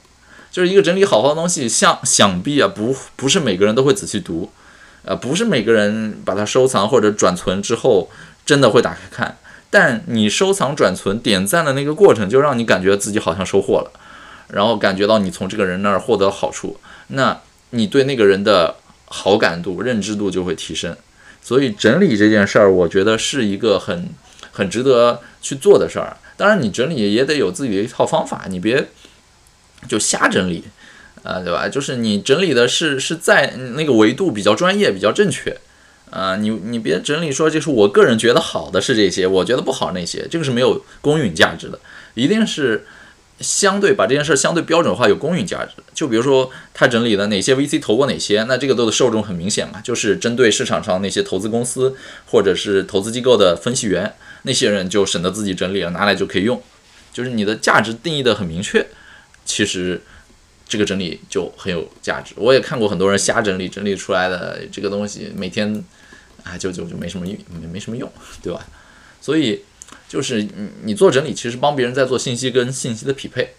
[0.51, 4.51] 就是一个整理好好的东西，像想必啊不不是每个人都会仔细读，
[5.03, 8.09] 呃，不是每个人把它收藏或者转存之后
[8.45, 9.37] 真的会打开看。
[9.69, 13.91] 但你收藏、转存、点赞的那个过程，就让你感觉自己好像收获了。
[14.49, 20.95] 然后感觉到你从这个人那儿获得好处，那你对那个人的好感度、认知度就会提升。
[21.41, 24.10] 所以整理这件事儿，我觉得是一个很
[24.51, 26.17] 很值得去做的事儿。
[26.36, 28.88] 当然，你整理也得有自己的一套方法，你别
[29.88, 30.63] 就瞎整理，
[31.23, 31.67] 啊，对吧？
[31.67, 35.57] 就是你整理的是是在那个维度比较专业、比较正确，
[36.10, 41.79] 啊，你你别整理说就是我个人觉得好的是这些，我觉得不好那些，这个是没有公允价值的，
[42.13, 42.86] 一定是。
[43.39, 45.71] 相对把这件事相对标准化，有公允价值。
[45.93, 51.95] 就比如说他整理的哪些 VC 投过哪些，那这个都的受众很明显嘛，就是针对市场上那些投资公司
[52.26, 56.62] 或者是投资机构的分析员，那些人就省得自己整理了，拿来就可以用。
[57.13, 58.86] 就是你的价值定义的很明确，
[59.45, 60.02] 其实
[60.67, 62.34] 这个整理就很有价值。
[62.38, 65.84] 我也看过很多人瞎整理，整理出来的这个东西每天
[66.43, 68.65] 啊就就就没什么用，没没什么用，对吧？
[69.21, 69.63] 所以。
[70.07, 70.49] 就是你
[70.83, 73.49] 你做整理，其实帮别人在做信息跟信息的匹配。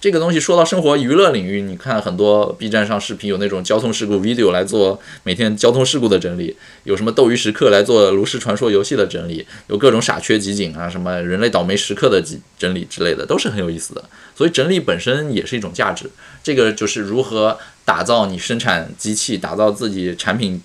[0.00, 14.02] 这个东西说到生活娱乐领域，你看很多 B 站上视频有那种交通事故 video 来做每天交通事故的整理，有什么斗鱼时刻来做炉石传说游戏的整理，有各种傻缺集锦啊，什么人类倒霉时刻的集整理之类的，都是很有意思的。
[14.34, 16.08] 所以整理本身也是一种价值。
[16.42, 20.62] 这个就是如何打造你生产机器，打造自己产品。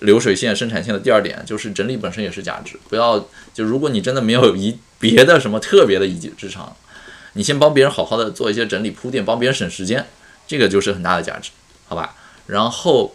[0.00, 3.18] 流水线生产线的第二点就是整理本身也是价值，不要
[3.54, 6.76] 就如果你真的没有一别的什么特别的一技之长，
[7.34, 10.04] 你先帮别人好好的做一些整理铺垫，帮别人省时间，
[10.46, 11.50] 这个就是很大的价值，
[11.86, 12.16] 好吧？
[12.46, 13.14] 然后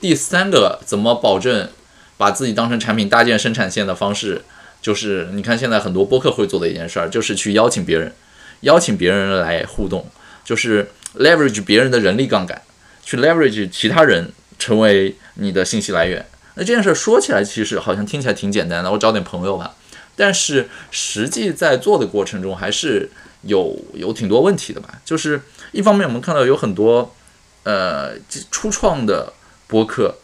[0.00, 1.68] 第三个怎么保证
[2.16, 4.42] 把自己当成产品搭建生产线的方式，
[4.82, 8.12] 就是你看现在很多播客会做的一件事儿，就是去邀请别人，
[8.60, 10.06] 邀请别人来互动，
[10.44, 12.62] 就是 leverage 别人的人力杠杆，
[13.02, 14.30] 去 leverage 其他人。
[14.58, 16.24] 成为你的信息来源，
[16.54, 19.74] 那这件事说起来其实好像听起来挺简单的，我找点朋友吧。
[20.16, 23.08] 但是实际在做的过程中，还是
[23.42, 25.00] 有有挺多问题的吧。
[25.04, 27.14] 就是一方面我们看到有很多
[27.62, 28.14] 呃
[28.50, 29.32] 初创的
[29.68, 30.16] 播客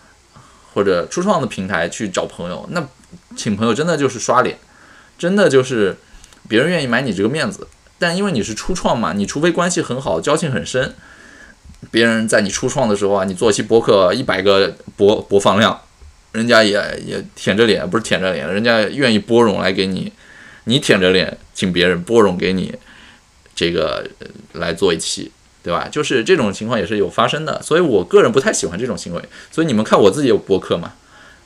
[0.73, 2.85] 或者初创的平台去找朋友，那
[3.37, 4.59] 请朋友真的就是刷脸，
[5.17, 5.97] 真的就是
[6.49, 7.69] 别人愿意买你这个面子。
[7.97, 10.97] 但因为你是初创嘛，你除非关系很好，交情很深，
[11.91, 15.81] 别人在你初创的时候啊，你做一期播客一百个播播放量，
[16.33, 16.73] 人家也
[17.05, 20.13] 也舔着脸，不是舔着脸，人家愿意拨冗来给你，
[20.65, 22.75] 你舔着脸请别人拨冗给你，
[23.55, 24.09] 这个
[24.53, 25.31] 来做一期。
[25.65, 25.89] 对吧？
[25.91, 29.23] 就是这种情况也是有发生的，所以我个人不太喜欢这种行为。
[29.51, 30.93] 所以你们看我自己有播客嘛？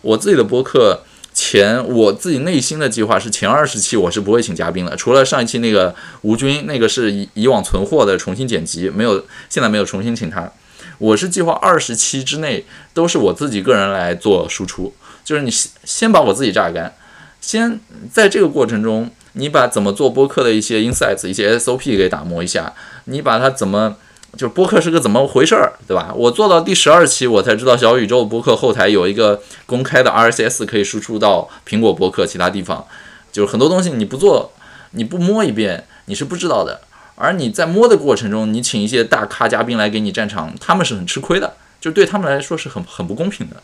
[0.01, 1.05] 我自己的播客
[1.51, 10.53] 前我自己内心的计划是前二十期我是不会请嘉宾的，除了上一期那个吴军，那个是以以往存货的重新剪辑，没有现在没有重新请他。
[10.99, 14.93] 我是计划二十期之内都是我自己个人来做输出，
[15.25, 16.95] 就是你先先把我自己榨干，
[17.41, 17.81] 先
[18.13, 23.97] 在这个过程中，你把怎么做播客的一些 insights、一些 SOP 给打磨一下，你把它怎么。
[24.35, 26.13] 就是播客是个怎么回事儿，对吧？
[26.15, 32.87] 我做到第十二期，我才知道小宇宙播客后台有一个公开的 RSS 可以输出到苹果播客其他地方。
[33.33, 34.53] 就是很多东西你不做，
[34.93, 36.81] 你不摸一遍，你是不知道的。
[37.15, 43.57] 而你在摸的过程中，你请一些大咖嘉宾来给你站场，他们是很吃亏的，就对他们来说是很很不公平的。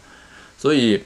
[0.59, 1.05] 所以，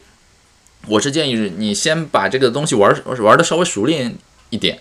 [0.86, 4.16] 我是建议你先把这个东西玩玩的稍微熟练
[4.50, 4.80] 一点，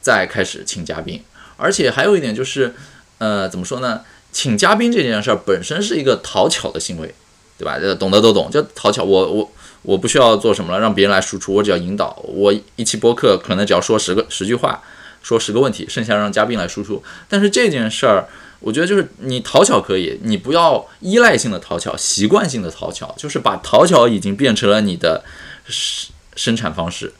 [0.00, 1.22] 再开始请嘉宾。
[1.56, 2.74] 而且还有一点就是，
[3.18, 4.02] 呃，怎么说呢？
[4.30, 7.12] 请嘉宾这件事儿本身是一个讨巧的行为，
[7.58, 7.78] 对吧？
[7.78, 9.02] 这懂得都懂，就讨巧。
[9.02, 9.50] 我我
[9.82, 12.22] 我不需要做什么了，让别人来输出，我只要引导。
[12.24, 14.82] 我一期播客可能只要说十个十句话，
[15.22, 17.02] 说十个问题，剩下让嘉宾来输出。
[17.28, 18.28] 但是这件事儿，
[18.60, 25.24] 我觉得就是你讨巧可以，你不要依赖性的讨巧，习惯性的讨巧，就是把讨巧已经变成了你的
[25.66, 27.14] 生生产方式。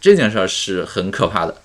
[0.00, 1.56] 这件事儿是很可怕的，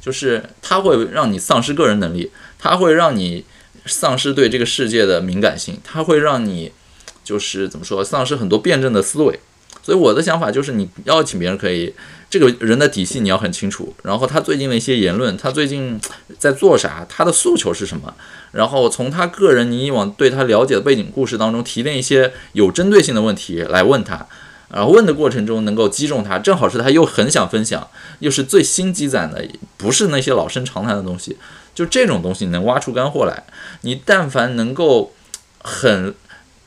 [0.00, 3.44] 就是它会让你丧失个人能力，它会让你。
[3.88, 6.70] 丧失对这个世界的敏感性，它会让你
[7.24, 9.40] 就是怎么说，丧失很多辩证的思维。
[9.82, 11.94] 所以我的想法就是，你邀请别人可以，
[12.28, 15.98] 这个人的底细你要很清楚，然后他最近的一些言论，他最近
[16.38, 18.14] 在做啥，他的诉求是什么，
[18.52, 24.26] 然后从他个人你以往对他了解的背景故事当中提炼一些有针对性的问题来问他，
[24.70, 31.36] 然后问的过程中能够击中他，正好是他又很想分享，又是最新积攒的，不是那些老生常谈的东西。
[31.74, 33.44] 就这种东西能挖出干货来，
[33.82, 35.14] 你但凡能够
[35.58, 36.12] 很，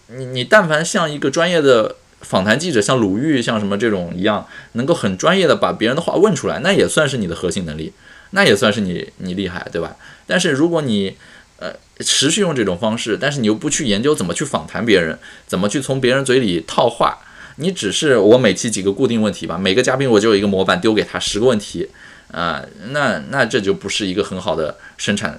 [0.08, 7.92] 你你但凡像一个专业的访谈记者，像鲁豫，像什么这种一样，能够很专业的把别人的话问出来，那也算是你的核心能力，
[8.30, 9.98] 那也算是你你厉害，对吧？
[10.26, 11.18] 但是如果你
[11.58, 17.18] 呃持续用这种方式，但是你又不去研究怎么去访谈别人，怎么去从别人嘴里套话，
[17.62, 21.88] 你只是我每期几个固定问题吧，每个嘉宾我就有一个模板丢给他十个问题。
[22.32, 25.38] 啊，那那这就不是一个很好的生产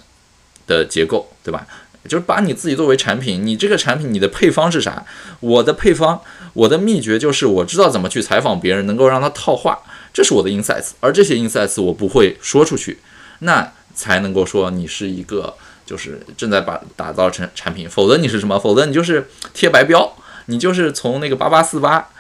[0.67, 1.67] 的结构，对吧？
[2.07, 5.03] 就是把你自己作为产品，你这个产品你的配方是啥？
[5.41, 6.21] 我的配方，
[6.53, 9.79] 我的秘诀就是我知道怎么去采访别人，能够让他套话，
[10.13, 10.91] 这是我的 insights。
[11.01, 12.99] 而这些 insights 我不会说出去，
[13.39, 15.55] 那才能够说你是一个
[15.87, 17.89] 就是正在把打造成产品。
[17.89, 18.59] 否则你是什么？
[18.59, 20.15] 否则你就是贴白标，
[20.47, 22.11] 你就是从那个八八四八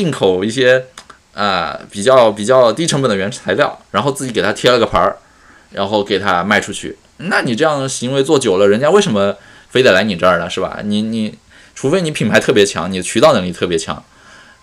[0.00, 0.86] 进口一些。
[1.32, 5.16] 啊，比较比较低成本的原材料，然后自己给他贴了个牌儿，
[5.70, 6.98] 然后给他卖出去。
[7.18, 9.36] 那你这样的行为做久了，人家为什么
[9.70, 10.50] 非得来你这儿呢？
[10.50, 10.80] 是吧？
[10.82, 11.38] 你你，
[11.72, 14.02] 除非你品牌特别强，你的渠道能力特别强，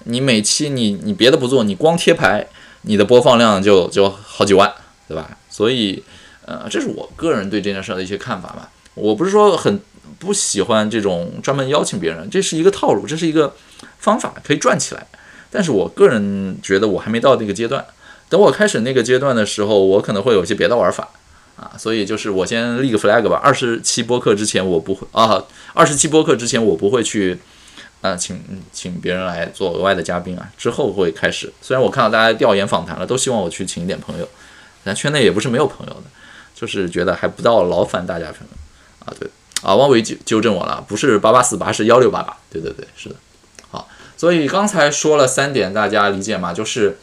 [0.03, 2.45] 你每期你你别的不做，你光贴牌，
[2.81, 4.71] 你的播放量就就好几万，
[5.07, 5.37] 对吧？
[5.49, 6.03] 所以，
[6.45, 8.69] 呃，这是我个人对这件事的一些看法吧。
[8.93, 9.79] 我不是说很
[10.19, 13.55] 不喜欢这种专门邀请别人，这是一个套路，这是一个
[13.99, 15.07] 方法，可以赚起来。
[15.49, 17.85] 但是我个人觉得我还没到那个阶段，
[18.29, 21.09] 等我开始那个阶段的时候，我可能会有些别的玩法
[21.55, 23.39] 啊，所以就是我先立个 flag 吧。
[23.43, 27.39] 二十期播客之前我不会啊，二十期播客之前我不会去
[28.01, 28.39] 啊，请
[28.71, 31.51] 请别人来做额外的嘉宾啊，之后会开始。
[31.61, 34.27] 虽然我看到大家调研访谈了，都希望我去请一点朋友，
[34.83, 36.03] 但圈内也不是没有朋友的，
[36.53, 39.13] 就是觉得还不到劳烦大家朋友啊。
[39.19, 39.27] 对
[39.63, 42.37] 啊，汪伟纠纠正我了，不是八八四八，是幺六八八。
[42.51, 43.15] 对对对，是的。
[43.69, 46.53] 好所以刚才说了三点，大家理解吗？
[46.53, 46.97] 就是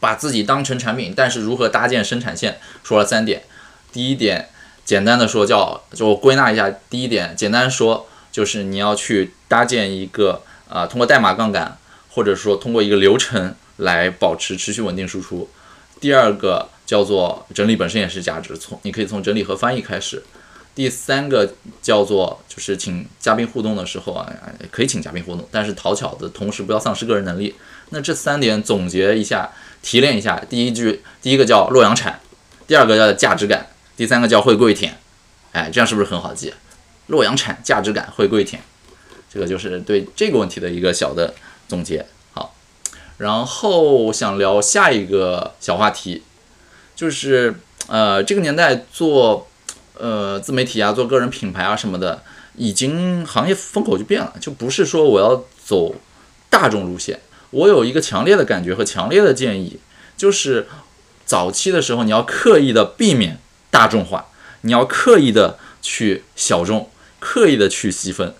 [0.00, 3.44] 把自己当成产品，但是如何搭建生产线，说了三点。
[3.92, 4.48] 第一点，
[4.84, 6.68] 简单的说叫，就我归纳一下。
[6.90, 11.78] 第一点，简单说就是你要去搭建一个啊，通过代码杠杆，
[12.10, 15.48] 或者说通过一个流程来保持持续稳定输出。
[16.00, 20.24] 第二个叫做整理本身也是价值，从你可以从整理和翻译开始。
[20.74, 24.28] 第三个叫做就是请嘉宾互动的时候啊，
[24.70, 27.54] 可以请嘉宾互动，但是讨巧的同时不要丧失个人能力。
[27.90, 30.42] 那这三点总结一下，提炼一下。
[30.48, 32.20] 第一句，第一个叫洛阳产，
[32.66, 34.98] 第二个叫价值感，第三个叫会跪舔。
[35.52, 36.52] 哎，这样是不是很好记？
[37.06, 38.60] 洛阳产、价值感、会跪舔，
[39.32, 41.34] 这个就是对这个问题的一个小的
[41.68, 42.04] 总结。
[42.32, 42.56] 好，
[43.18, 46.22] 然后想聊下一个小话题，
[46.96, 47.54] 就是
[47.86, 49.46] 呃，这个年代做
[49.98, 52.22] 呃自媒体啊，做个人品牌啊什么的，
[52.56, 55.94] 已经行业风口就变了，就不是说我要走
[56.50, 57.20] 大众路线。
[57.50, 59.78] 我有一个强烈的感觉和强烈的建议，
[60.16, 60.66] 就是
[61.24, 63.38] 早期的时候你要刻意的避免
[63.70, 64.26] 大众化，
[64.62, 68.34] 你要刻意的去小众，刻意的去细分。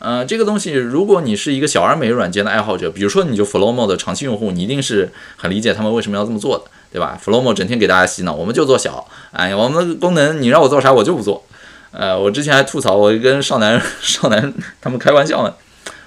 [0.00, 11.44] 呃，这个东西，如果你是一个小而美软件的爱好者，比如说你就 Flowmo 的长期用户，你一定是很理解他们为什么要这么做的，对吧？Flomo 整天给大家洗脑，我们就做小，哎，我们的功能你让我做啥我就不做。
[11.90, 15.54] 呃，我之前还吐槽，我跟少男 少男他们开玩笑呢，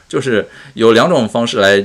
[0.08, 1.84] 就是有两种方式来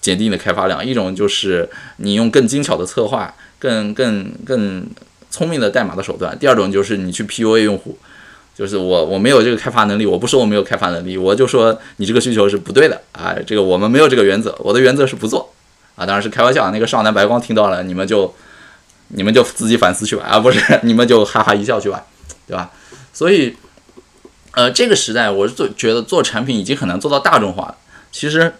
[0.00, 1.68] 减低你的开发量，一种就是
[1.98, 4.86] 你用更精巧的策划，更更更
[5.30, 7.98] 聪明的代码的手段，第二种就是你去 PUA 用户。
[8.56, 15.52] 就是我我没有这个开发能力，我不说我没有开发能力，我就说你这个需求是不对的啊，这个我们没有这个原则，我的原则是不做
[15.96, 18.32] 啊，当然是开玩笑，那个少男白光听到了，你们就
[19.08, 22.04] 你们就自己反思去吧啊，不是你们就哈哈一笑去吧，
[22.46, 22.70] 对吧？
[23.12, 23.56] 所以，
[24.52, 27.74] 呃，这个时代我是做觉得做产品已经很难做到大众化。
[28.12, 28.52] 其实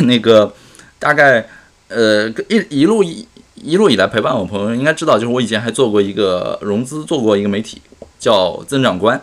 [0.00, 0.54] 那个
[0.98, 1.48] 大概
[1.88, 7.80] 呃一一路一一路以来陪伴我朋友应该知道，就是我以前还做过一个融资，做过一个媒体
[8.18, 9.20] 叫增长观。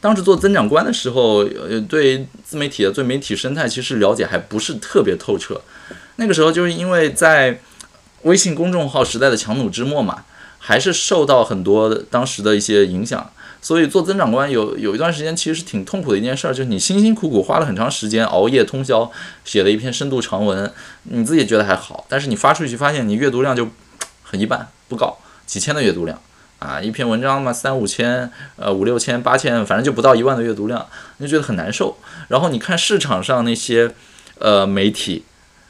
[0.00, 5.60] 当时做增长观的时候，呃，对自媒体的对媒体生态其实了解还不是特别透彻。
[6.16, 7.60] 那个时候就是因为在
[8.22, 10.24] 微信公众号时代的强弩之末嘛，
[10.58, 13.30] 还是受到很多当时的一些影响，
[13.62, 19.10] 所以做增长官有有一段时间其实是挺痛苦的一件事儿，就是你辛辛苦苦花了很长时间熬夜通宵
[19.44, 20.72] 写了一篇深度长文，
[21.04, 23.68] 你自己觉得还好，但是你发出去发现你阅读量就
[24.22, 26.20] 很一般，不高，几千的阅读量。
[26.58, 30.86] 啊，一篇文章嘛，三五千，呃，五六千、八千，反正就不到一万的阅读量，
[31.18, 31.98] 你就觉得很难受。
[32.28, 33.92] 然后你看市场上那些，
[34.38, 35.26] 呃，媒体，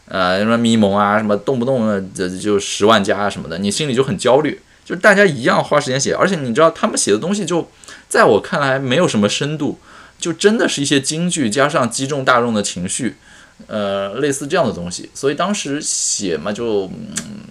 [0.08, 4.60] 呃，什么咪蒙啊，什么动不动这就十万加什么的，你心里就很焦虑。
[4.84, 7.68] 就是大家一样花时间写，而且你知道他们写的东西，就
[8.08, 9.80] 在我看来没有什么深度，
[10.16, 13.16] 就真的是一些金句加上击中大众的情绪，
[13.66, 15.10] 呃，类似这样的东西。
[15.12, 16.88] 所以当时写嘛，就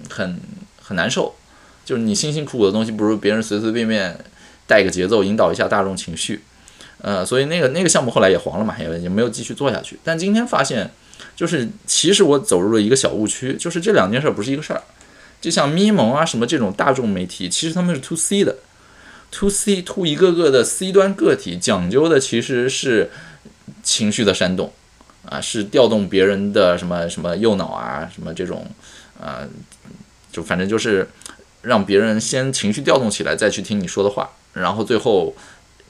[0.09, 0.39] 很
[0.81, 1.35] 很难受。
[1.83, 4.17] 就是你辛辛苦苦的东西，不如别人随随便便
[4.65, 6.41] 带个节奏，引导一下大众情绪，
[7.01, 9.99] 呃，所以那个那个项目后来也黄了嘛，也也没有继续做下去。
[10.03, 10.89] 但今天发现，
[11.35, 14.81] 就是其实我走入了一个小误区，就是这两件事不是一个事儿。
[15.41, 18.57] 就像咪蒙啊什么这种大众媒体，其实他们是 to C 的
[19.31, 23.11] ，to C to 一个个的 C 端个体，讲究的其实是
[23.83, 24.73] 情绪的煽动
[25.25, 28.65] 啊，是调动别人的什么什么右脑啊，什么这种
[29.19, 29.47] 啊，
[30.31, 31.07] 就反正就是。
[31.65, 35.35] 让别人先情绪调动起来，再去听你说的话，然后最后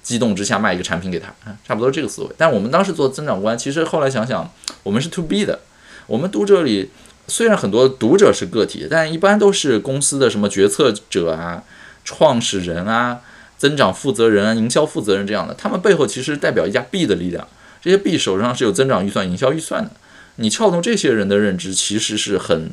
[0.06, 1.34] 激动之下卖一个产品给他，
[1.68, 2.30] 差不多这个思维。
[2.38, 5.62] 但我们当时做增长观，其实后来想想，我们是 to B 的。
[6.06, 6.91] 我们读者里
[7.28, 11.63] 虽然很多读者是个体，但一般都是公司的什么决策者啊、
[12.04, 13.22] 创始人啊、
[13.58, 17.48] 增长负责人、营销负责人这样的，他们背后其实代表一家 B 的力量。
[17.82, 19.89] 这些 B 手上是有增长预算、营销预算的。
[20.36, 22.70] 你撬动这些人的认知，其实是很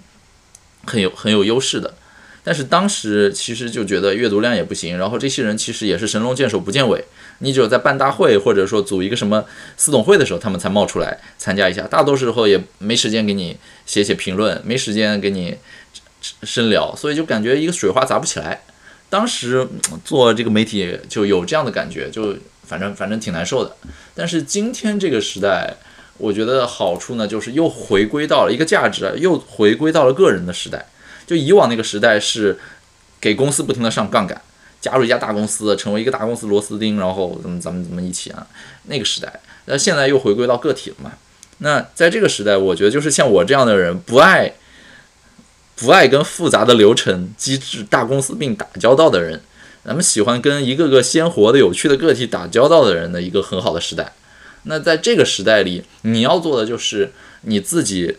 [0.85, 1.95] 很有很有优势的。
[2.45, 7.05] 但是当时其实就觉得阅读量也不行，然后这些人其实也是神龙见首不见尾，
[7.43, 9.45] 你只有在办大会或者说组一个什么
[9.77, 15.57] 私董会的时候，他们才冒出来参加一下，大多时候也没时间给你写写评论，没时间给你
[16.43, 18.63] 深聊，所以就感觉一个水花砸不起来。
[19.11, 19.69] 当时
[20.05, 22.35] 做这个媒体就有这样的感觉，就
[22.67, 23.77] 反正反正挺难受的。
[24.15, 25.75] 但是今天这个时代，
[26.19, 30.87] 我觉得好处呢，就是又回归到了一个价值，又回归到了个人的时代。
[31.27, 32.59] 就以往那个时代是
[33.21, 34.41] 给公司不停的上杠杆，
[34.83, 38.47] 加入一家大公司，成为一个大公司螺丝钉，然后怎么咱们怎么一起啊？
[38.85, 41.13] 那个时代，那现在又回归到个体了嘛？
[41.59, 44.53] 那在这个时代，我觉得就是像我这样的人，不爱
[45.77, 49.41] 不爱跟复杂的流程机制、大公司并打交道的人，
[49.85, 54.13] 咱们喜欢跟一个个鲜活的、有趣的个体打交道的人的一个很好的时代。
[54.65, 58.19] 那在这个时代里，你要做的就是你自己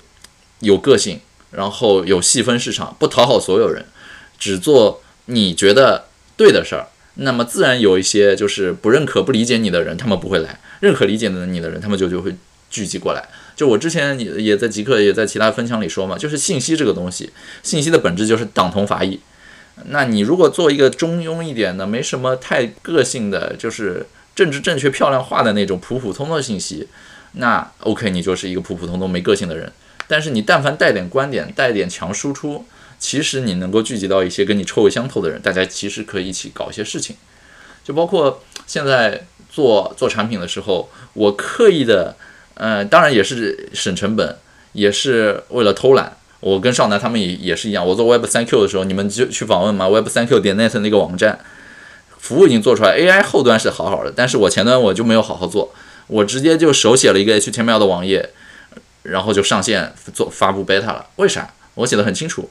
[0.60, 1.19] 有个性。
[1.56, 3.86] 然后有细分市场，不讨好所有人，
[4.39, 12.36] 只做你觉得对的事儿，那么自然有一些就是不认可、不理解你的人，他们不会来；认可、理解的你的人，他们就就会
[12.69, 13.23] 聚集过来。
[13.56, 17.31] 就我之前也也在极客，也在其他分享里说嘛，就是信息这个东西，
[17.62, 19.19] 信息的本质就是党同伐异。
[19.86, 24.06] 那你如果做一个中庸一点的，没什么太个性的，就是
[24.36, 26.88] 政治正确、漂亮话的那种普普通通的信息，
[27.34, 29.71] 那 OK，你就是一个普普通通没个性的人。
[30.08, 32.65] 但是你但凡带点观点，带点强输出，
[33.04, 37.17] 其实你能够聚集到一些跟你臭味相投的人，大家其实可以一起搞一些事情。
[37.83, 42.15] 就包括现在做做产品的时候，我刻意的
[42.54, 44.37] 呃，当然也是省成本，
[44.71, 46.15] 也是为了偷懒。
[46.39, 51.37] 我跟少南他们也也是一样，我做 Web 三 Q 的时候，你们就去访问嘛，Web 三 Q 点 net 那个网站，
[52.17, 55.73] 服务已经做出来，AI 后端是好好的，但是我前端我就没有好好做，
[56.08, 58.29] 我直接就手写了一个 HTML 的网页，
[59.01, 61.08] 然后就上线做发布 beta 了。
[61.17, 61.54] 为啥？
[61.75, 62.49] 我写的很清楚，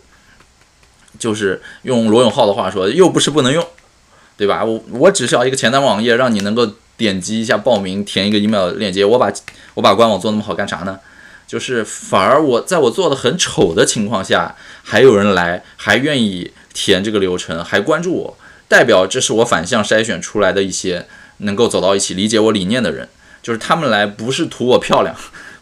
[1.22, 3.64] 就是用罗永浩的话说，又不是不能用，
[4.36, 4.64] 对吧？
[4.64, 9.32] 我我只需要一个前端网页，让你能够点击一下报名，填一个 email 链接，我把
[9.74, 10.98] 我把官网做那么好干啥呢？
[11.46, 21.06] 就是反而我在我做的很丑的情况下，还有人来，还愿意填这个流程，还关注我，代表这是我反向筛选出来的一些
[21.36, 23.08] 能够走到一起、理解我理念的人。
[23.40, 25.14] 就是他们来不是图我漂亮，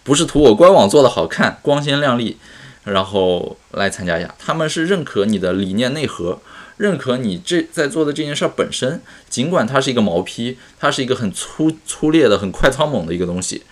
[0.03, 2.39] 不是图我官网做的好看、光鲜亮丽，
[2.85, 6.41] 然后来参加一下，他们是认可你的理念内核，
[6.79, 13.63] 认可你这在做的这件事儿本身，尽管它是一个毛坯，它是一个很粗粗劣的、很快仓猛的一个东西。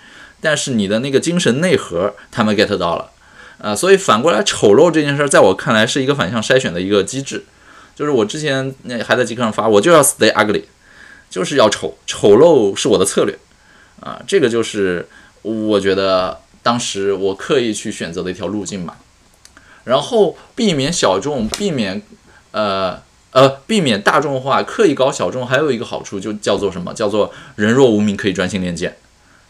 [0.40, 3.10] 但是你的那个精神内核，他们 get 到了，
[3.60, 7.44] 啊，所以反过来丑陋这件事，在我看来是一个反向筛选的一个机制，
[7.96, 10.62] 就是我之前那还在极客上发，我就要 stay ugly，
[11.28, 13.36] 就是要丑，丑陋是我的策略，
[14.00, 15.08] 啊，这个就是
[15.42, 18.98] 我觉得当时我刻意去选择的一条路径吧，
[19.84, 22.02] 然后避免小众，避免
[22.50, 23.00] 呃
[23.30, 26.92] 呃避免大众化，刻意搞小众，还有一个好处就叫做什么？
[26.92, 28.98] 叫做人若无名，可以专心练剑。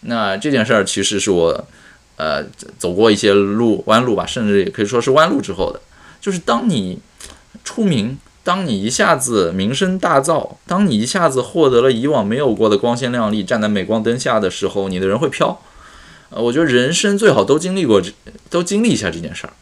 [0.02, 1.66] 那这件事儿其实是我，
[2.14, 2.44] 呃，
[2.78, 5.80] 走过一些路弯路吧，甚至也可以说是弯路之后的。
[6.20, 7.00] 就是当你
[7.64, 15.60] 出名，当你一下子名声大噪，当你一下子获得了以往没有过的光鲜亮丽，站在镁光灯下的时候，你的人会飘。
[16.30, 18.12] 呃，我觉得人生最好都经历过这，
[18.50, 19.52] 都经历一下这件事儿，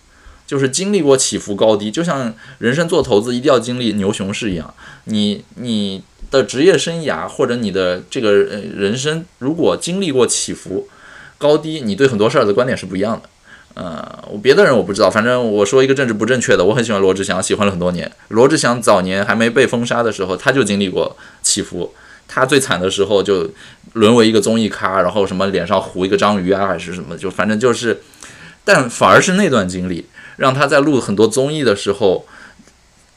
[0.46, 6.02] 就是经历过起伏高低，就像人生做投资一定要经历牛熊市一样，你你。
[6.28, 10.88] 的职业生涯或者你的这个人生，如果经历过起伏
[11.38, 13.28] 高低，你对很多事儿的观点是不一样的。
[13.74, 18.10] 呃，我别的人我不知道，反正我说一个政治不正确的，我很喜欢罗志祥，喜欢了很多年。
[18.26, 21.94] 罗志祥早年还没被封杀的时候，他就经历过起伏。
[22.28, 23.50] 他最惨的时候就
[23.94, 28.02] 沦为一个综艺咖，然后什么脸上糊一个章鱼啊，还是什么，就反正就是，
[28.64, 30.06] 但反而是那段经历，
[30.36, 32.26] 让他在录很多综艺的时候，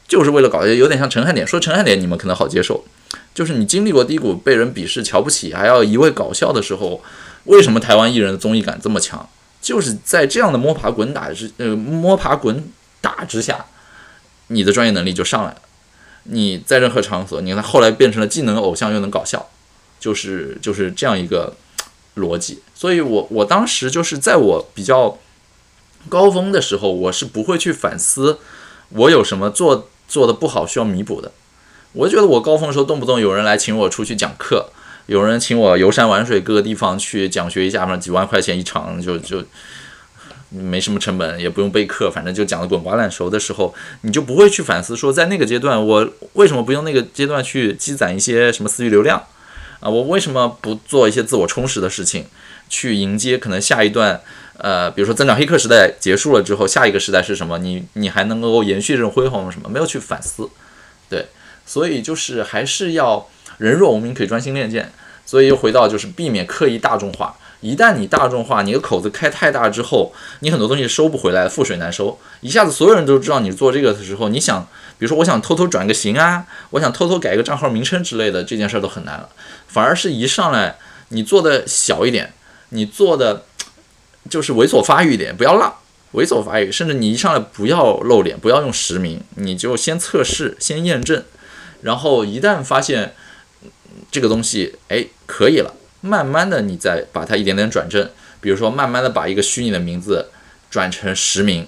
[0.07, 1.45] 就是为了搞，有点像陈汉典。
[1.45, 2.85] 说陈汉典，你们可能好接受。
[3.33, 7.01] 就是你经历过低谷，被人鄙视、瞧不起，还要一味搞笑的时候，
[7.45, 9.27] 为什么台湾艺人的综艺感这么强？
[9.61, 12.63] 就是在这样的摸爬滚打之呃摸爬滚
[13.01, 13.65] 打之下，
[14.47, 15.57] 你的专业能力就上来了。
[16.31, 19.49] 你在任何场所，你看后来变成了既能偶像又能搞笑，
[19.99, 21.55] 就是就是这样一个
[22.15, 22.61] 逻辑。
[22.73, 25.17] 所以我我当时就是在我比较
[26.07, 28.39] 高峰的时候，我是不会去反思
[28.89, 31.31] 我有什么做做的不好需要弥补的。
[31.93, 34.69] 我觉得我高峰的时候，动不动有人来请我出去讲课，
[35.07, 39.43] 有人请我游山玩水，各个地方去讲学一下，反正几万块钱一场，就就
[40.49, 49.23] 没什么成本，也不用备课，反正就讲的滚瓜烂熟的时候，你就不会去反思说，在那个阶段，我为什么不用那个阶段去积攒一些什么私域流量
[49.79, 49.89] 啊？
[49.89, 52.25] 我为什么不做一些自我充实的事情，
[52.67, 54.21] 去迎接可能下一段，
[54.57, 57.59] 呃，比如说增长黑客时代结束了之后，下一个时代是什么？
[57.59, 59.69] 你你还能够延续这种辉煌什么？
[59.69, 60.49] 没有去反思，
[61.09, 61.27] 对。
[61.65, 63.29] 所以就是还是要
[63.59, 64.91] 人若无名，可以专心练剑。
[65.23, 67.37] 所以又回到就是避免刻意大众化。
[67.61, 72.17] 一旦你大众化，你的口子开太大之后，你很多东西收不回来，覆水难收。
[72.41, 74.61] 一下子所有人都知道你做这个的时候，你想，
[74.97, 79.29] 比如说我想偷偷转个型啊，我想偷偷改个账号名称之类的，这件事儿都很难了。
[79.67, 80.77] 反而是一上来
[81.09, 82.33] 你做的小一点，
[82.69, 83.43] 你做的
[84.29, 85.73] 就是猥琐发育一点，不要浪。
[86.13, 91.23] 猥琐发育，甚至你一上来不要露脸，不要用实名，你就先测试，先验证。
[91.81, 93.13] 然后一旦发现
[94.09, 98.09] 这个东西哎可以了，慢慢的你再把它一点点转正，
[98.41, 100.27] 比如说慢慢的把一个虚拟的名字
[100.69, 101.67] 转成实名，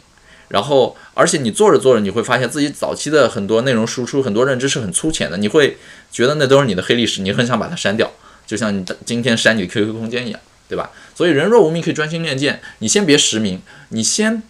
[0.49, 5.77] 然后而且你做着做着你会发现自己早期的很多内容输出很多认知是很粗浅的，你会
[6.11, 8.11] 觉得那都是你的黑历史，你很想把它删掉，
[8.45, 10.91] 就像你今天删你的 QQ 空间一样，对吧？
[11.15, 14.43] 所以人若无名可以专心练剑，你先别实名，你先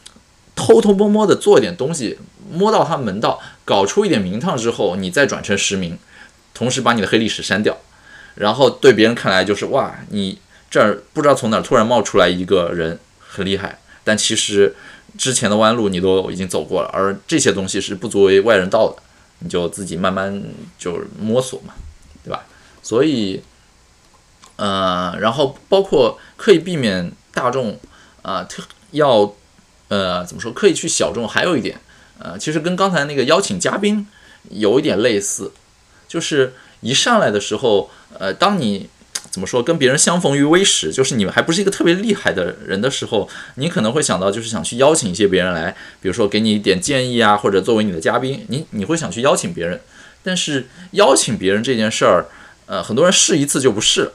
[0.56, 2.18] 偷偷摸摸的做一点东西。
[2.52, 5.98] 摸到他门道，搞出一点名堂之后，你再转成实名，
[6.54, 7.78] 同时把你的黑历史删掉，
[8.36, 14.76] 然后对别人看来就是哇，你这儿不知道从哪突然冒出来一个人很厉害，但其实
[15.18, 19.02] 之前的弯路你都已经走过了，而这些东西是不足为外人道的，
[19.40, 20.44] 你就自己慢慢
[20.78, 21.74] 就摸索嘛，
[22.24, 22.46] 对吧？
[22.82, 23.42] 所以，
[24.56, 27.78] 呃，然后包括可以避免大众
[28.22, 29.34] 啊，特要
[29.90, 31.80] 呃怎么说，可以去小众，还有一点。
[32.18, 34.08] 呃，其实跟刚才那个邀请嘉宾
[34.50, 35.52] 有一点类似，
[36.08, 37.90] 就是一上来的时候，
[38.20, 38.90] 呃，当你
[39.30, 49.80] 怎么说，跟别人相逢于微时，就是你们还不是一个特别厉害的人的时候，你可能会想到就是想去邀请一些别人来，比如说给你一点建议啊，或者作为你的嘉宾，你你会想去邀请别人。
[50.24, 52.26] 但是邀请别人这件事儿，
[52.66, 54.14] 呃，很多人试一次就不试了，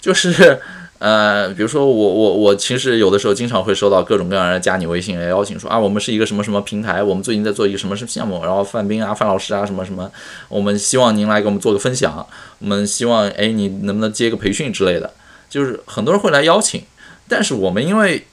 [0.00, 0.60] 就是。
[1.02, 10.08] 呃，比如说我我我其实有的时候经常会收到各种各样的加你微信来邀请，说啊我们是一个什么什么平台，我们最近在做一个什么什么项目，然后范斌啊范老师啊什么什么，
[10.48, 12.24] 我们希望您来给我们做个分享，
[12.60, 15.12] 我们希望哎你能不能接个培训之类的，
[15.50, 16.84] 就是很多人会来邀请，
[17.26, 18.24] 但是我们因为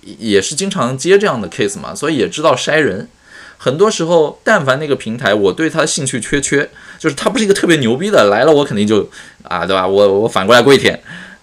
[0.00, 3.06] 也是经常接这样的 case 嘛，所以也知道筛人，
[3.58, 9.10] 很多时候但凡那个平台我对他兴趣缺缺，就是他不是一个特别牛逼的来了我肯定就
[9.42, 10.98] 啊对吧，我我反过来跪舔。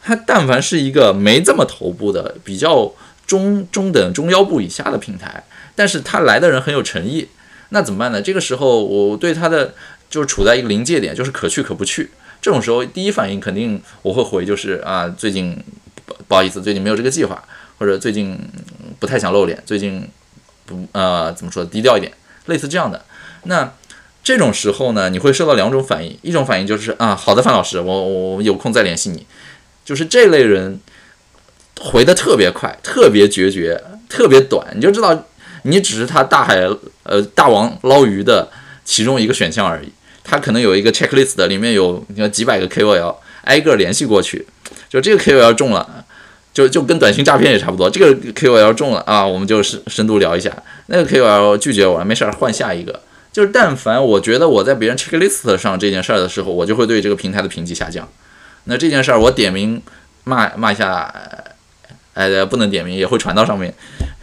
[0.06, 2.94] 它但凡是一个没这么头部的、比较
[3.26, 5.44] 中中等中腰部以下的平台，
[5.74, 7.28] 但是他来的人很有诚意，
[7.70, 8.22] 那怎么办呢？
[8.22, 9.74] 这个时候我对他的
[10.08, 12.12] 就是处在一个临界点，就是可去可不去。
[12.40, 15.58] 这种时候第一反应肯定我会回，就是啊，最近
[16.06, 17.44] 不不好意思，最近没有这个计划，
[17.80, 18.38] 或者最近
[19.00, 20.08] 不太想露脸，最近
[20.68, 22.14] 不呃怎么说低调一点，
[22.46, 23.04] 类似这样的。
[23.46, 23.74] 那
[24.24, 29.26] 这种时候呢，你会收到两种反应，一种反应就是啊，好的，范老师，我我有空再联系你。
[29.86, 30.80] 就是这类人
[31.80, 35.28] 回的特别快，特别决绝，特别短，你就知道
[35.62, 36.68] 你只是他大海
[37.04, 38.50] 呃大王捞鱼的
[38.84, 39.90] 其中一个选项而已。
[40.24, 44.48] 他可能有一个 checklist 里面有你看几百个 KOL，挨个联系过去，
[44.90, 46.04] 就这个 KOL 中了，
[46.52, 47.88] 就就跟短信诈骗也差不多。
[47.88, 50.52] 这个 KOL 中了啊，我们就深深度聊一下。
[50.88, 53.02] 那个 KOL 拒绝我了，没事儿换下一个。
[53.32, 58.10] 就是但凡我觉得我在别人 checklist 上这件事儿的时候，我就会对这个平台的评级下降。
[58.66, 59.82] 那这件事儿，我点名
[60.24, 61.14] 骂骂一下，
[62.14, 63.74] 哎，不能点名，也会传到上面，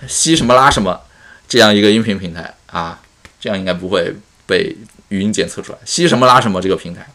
[0.07, 1.01] 吸什么拉什么，
[1.49, 3.01] 这样一个音频平台啊，
[3.40, 4.14] 这样应该不会
[4.47, 4.76] 被
[5.09, 5.78] 语音检测出来。
[5.84, 7.07] 吸什么拉什么这个平台，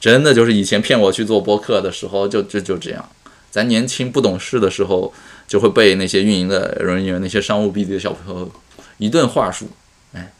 [0.00, 3.08] 真的就是以前骗我去做播客的时候，就就就这样。
[3.50, 5.12] 咱年轻不懂事的时候，
[5.46, 8.50] 就会被那些运营的人员、那些商务 BD 的小朋友
[8.98, 9.68] 一顿话术。
[10.14, 10.32] 哎，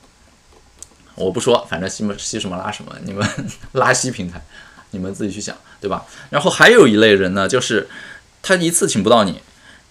[1.16, 3.28] 我不说，反正吸么吸什么拉什么，你们
[3.72, 4.40] 拉稀平台。
[4.92, 6.04] 你们自己去想，对吧？
[6.30, 7.88] 然后还有一类人呢，就是
[8.42, 9.40] 他一次请不到你，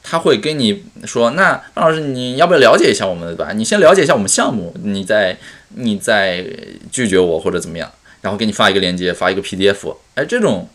[0.04, 3.54] 他会跟你说：“那范老师，你要不要了解一下我们，对吧？
[3.54, 5.38] 你先了解一下我们项目，你再
[5.70, 6.46] 你再
[6.92, 7.92] 拒绝我或者怎么样，
[8.22, 9.96] 然后给你发一个链接，发一个 PDF。
[10.16, 10.70] 哎，这种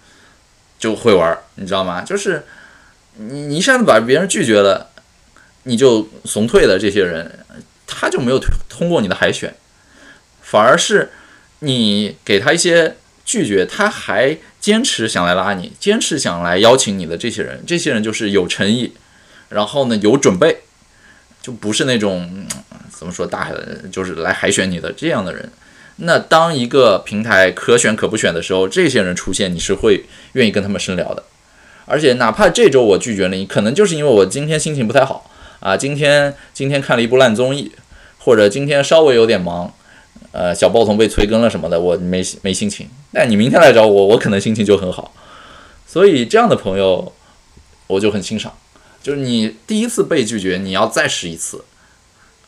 [0.78, 2.02] 就会玩，你知道吗？
[2.02, 2.44] 就是
[3.16, 4.90] 你你一下子把别人拒绝了，
[5.64, 7.40] 你就怂退的这些人，
[7.86, 9.54] 他就没有通过你的海选，
[10.40, 11.10] 反而是
[11.58, 12.96] 你给他一些。
[13.24, 18.92] 拒绝他还坚持想来拉你，坚持想来邀请你的这些人，这些人就是有诚意，
[19.48, 20.58] 然后呢有准备，
[21.42, 22.46] 就不是那种
[22.90, 23.54] 怎么说大海
[23.90, 25.50] 就是来海选你的这样的人。
[25.96, 31.22] 那当一个平台可选可不选的时候，这些人出现，你是会愿意跟他们深聊的。
[31.86, 37.72] 而且哪怕这周我拒绝了你，可能就是因为我今天心情不太好啊，今天今天看了一部烂综艺，
[38.18, 39.72] 或者今天稍微有点忙。
[40.36, 42.88] 呃，小报童被催更了什么的，我没没心情。
[43.12, 45.14] 但你明天来找我，我可能心情就很好。
[45.86, 47.12] 所以这样的朋友，
[47.86, 48.52] 我就很欣赏。
[49.00, 51.64] 就是你第一次被拒绝，你要再试一次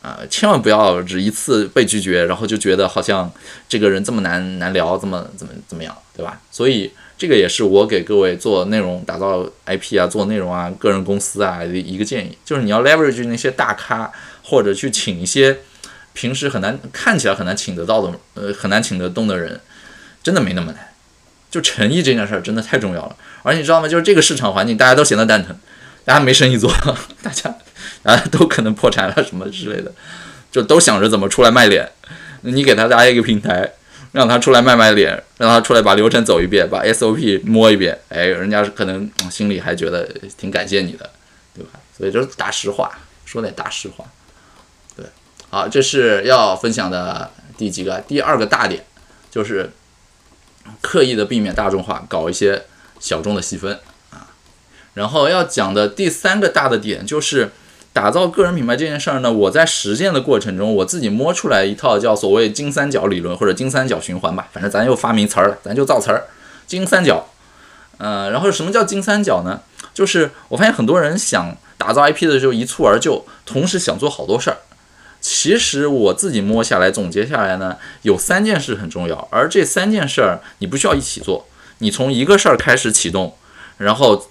[0.01, 0.19] 啊！
[0.29, 3.31] 千万不要只一次被拒绝，然后就觉得好像
[3.69, 6.41] 这个人这么难难聊，这么怎么怎么样，对吧？
[6.51, 14.11] 所以这个也是我给各位做内容、打造 IP 啊、做内容啊、个人公司啊的一个建议，就是你要 leverage 那些大咖，
[14.43, 15.59] 或者去请一些。
[16.17, 19.61] 平时很难看起来很难请得到的，呃，很难请得动的人，
[20.23, 20.87] 真的没那么难。
[21.51, 23.15] 就诚意这件事儿真的太重要了。
[23.43, 23.87] 而你知道吗？
[23.87, 25.55] 就是这个市场环境，大家都闲得蛋疼，
[26.03, 26.73] 大家没生意做，
[27.21, 27.55] 大家
[28.01, 29.93] 大家都可能破产了什么之类的，
[30.51, 31.87] 就都想着怎么出来卖脸。
[32.41, 33.73] 你给他搭一个平台，
[34.11, 41.07] 让他出来卖卖脸，让他出来把流程走一遍，把 SOP 摸一遍，哎，人家可能心里还觉得挺感谢你的，
[41.53, 41.79] 对吧？
[41.95, 42.91] 所以就是大实话，
[43.23, 44.03] 说点大实话。
[45.49, 48.01] 好，这是要分享的第几个？
[48.01, 48.83] 第二个大点，
[49.31, 49.71] 就是
[50.81, 52.65] 刻意的避免大众化，搞一些
[52.99, 53.79] 小众的细分
[54.11, 54.27] 啊。
[54.93, 57.51] 然后要讲的第三个大的点，就是
[57.93, 59.31] 打造个人品牌这件事儿呢。
[59.31, 66.27] 我在实践的过程中，我自己摸出来一套叫所谓金三角理论或者金三角循环吧，反正咱又发明词儿了，咱就造词儿。
[66.67, 67.29] 金三角，
[67.97, 69.61] 呃，然后什么叫金三角呢？
[69.93, 74.57] 就是我发现很多人想打造 IP 的时候一蹴而就，同时想做好多事儿。
[75.29, 81.45] 其实我自己摸下来总结下来呢，有三件事很重要，而这三件事儿你不需要一起做，
[81.79, 83.35] 你从一个事儿开始启动，
[83.77, 84.29] 然后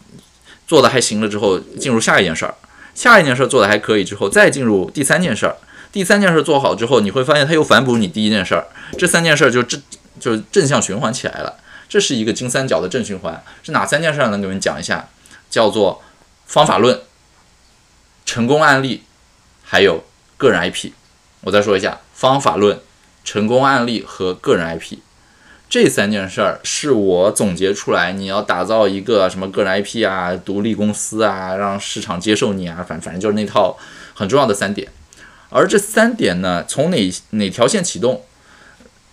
[0.66, 2.54] 做的还行了之后，进入下一件事儿，
[2.94, 5.56] 下一件事儿做的还可以之后，再进入第三件事儿，
[5.92, 8.66] 第三件事儿做好之后，你会发现它又反哺你第一件事儿，
[8.96, 9.82] 这三件事儿就正
[10.18, 11.58] 就正向循环起来了。
[11.90, 13.44] 这是一个金三角的正循环。
[13.62, 15.10] 是哪三件事儿能给你们讲一下？
[15.50, 16.02] 叫做
[16.46, 17.02] 方法论、
[18.24, 19.02] 成功案例，
[19.62, 20.04] 还有
[20.36, 20.92] 个人 IP。
[21.42, 22.80] 我再说一下，方法论、
[23.24, 24.98] 成功案例和个人 IP。
[25.68, 33.76] 这三件事儿是我总结出来，你要打造一个什么个人 IP 啊、独立公司啊，让市场接受你啊，反反正就是那套
[34.14, 34.88] 很重要的三点。
[35.48, 38.24] 而这三点呢，从哪哪条线启动，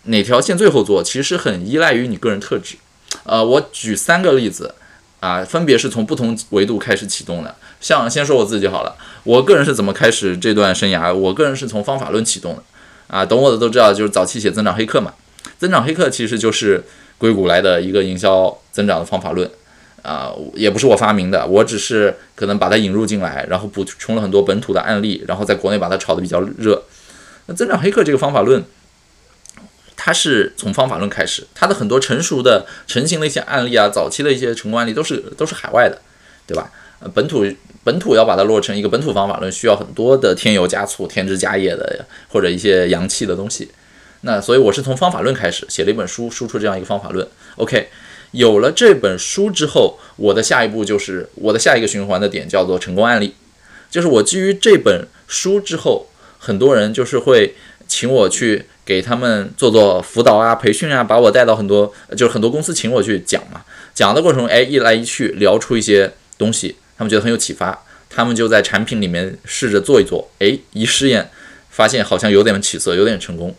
[0.03, 2.75] 哪条线最后做，其实很依赖于你个人特质。
[3.23, 4.75] 呃，我举三个例子
[5.23, 7.55] 啊，分别是从不同维度开始启动的。
[7.79, 8.93] 像先说我自己好了，
[9.23, 11.13] 我个人是怎么开始这段生涯？
[11.13, 12.63] 我个人是从方法论启动的
[13.07, 15.13] 啊，懂我的都知道，就是早期写增长黑客嘛。
[15.57, 16.83] 增长黑客其实就是
[17.17, 19.49] 硅谷来的一个营销增长的方法论，
[20.01, 26.83] 啊，也不是我发明的，我只是可能把它引入进来，然后补充了很多本土的案例，然后在国内把它炒得比较热。
[27.45, 28.61] 那增长黑客这个方法论，
[29.95, 36.01] 它是从方法论开始，它的很多成熟的成型的一些案例啊，早期的一些成功案例都是都是海外的，
[36.45, 36.71] 对吧？
[36.99, 37.45] 呃，本土
[37.83, 43.69] 本土要把它落成一个本土方法论，需要很多的添油加醋、添枝加叶的或者一些洋气的东西。
[44.21, 47.27] 那所以我是从方法论开始写了一本书，输出这样一个方法论。
[47.57, 47.89] OK，
[48.31, 53.35] 有了这本书之后，我的下一步就是我的下一个循环的点叫做成功案例，
[53.91, 56.07] 就是我基于这本书之后，
[56.39, 57.53] 很多人就是会
[57.85, 63.61] 请我去给他们做做辅导啊、培训啊，把我带到很多就是很多公司请我去讲嘛。
[63.93, 71.29] 讲的过程，哎，一来一去聊出一些东西，他们觉得很有启发，他们就在产品里面试着做一做，哎，一试验
[71.69, 73.55] 发现好像有点起色，有点成功。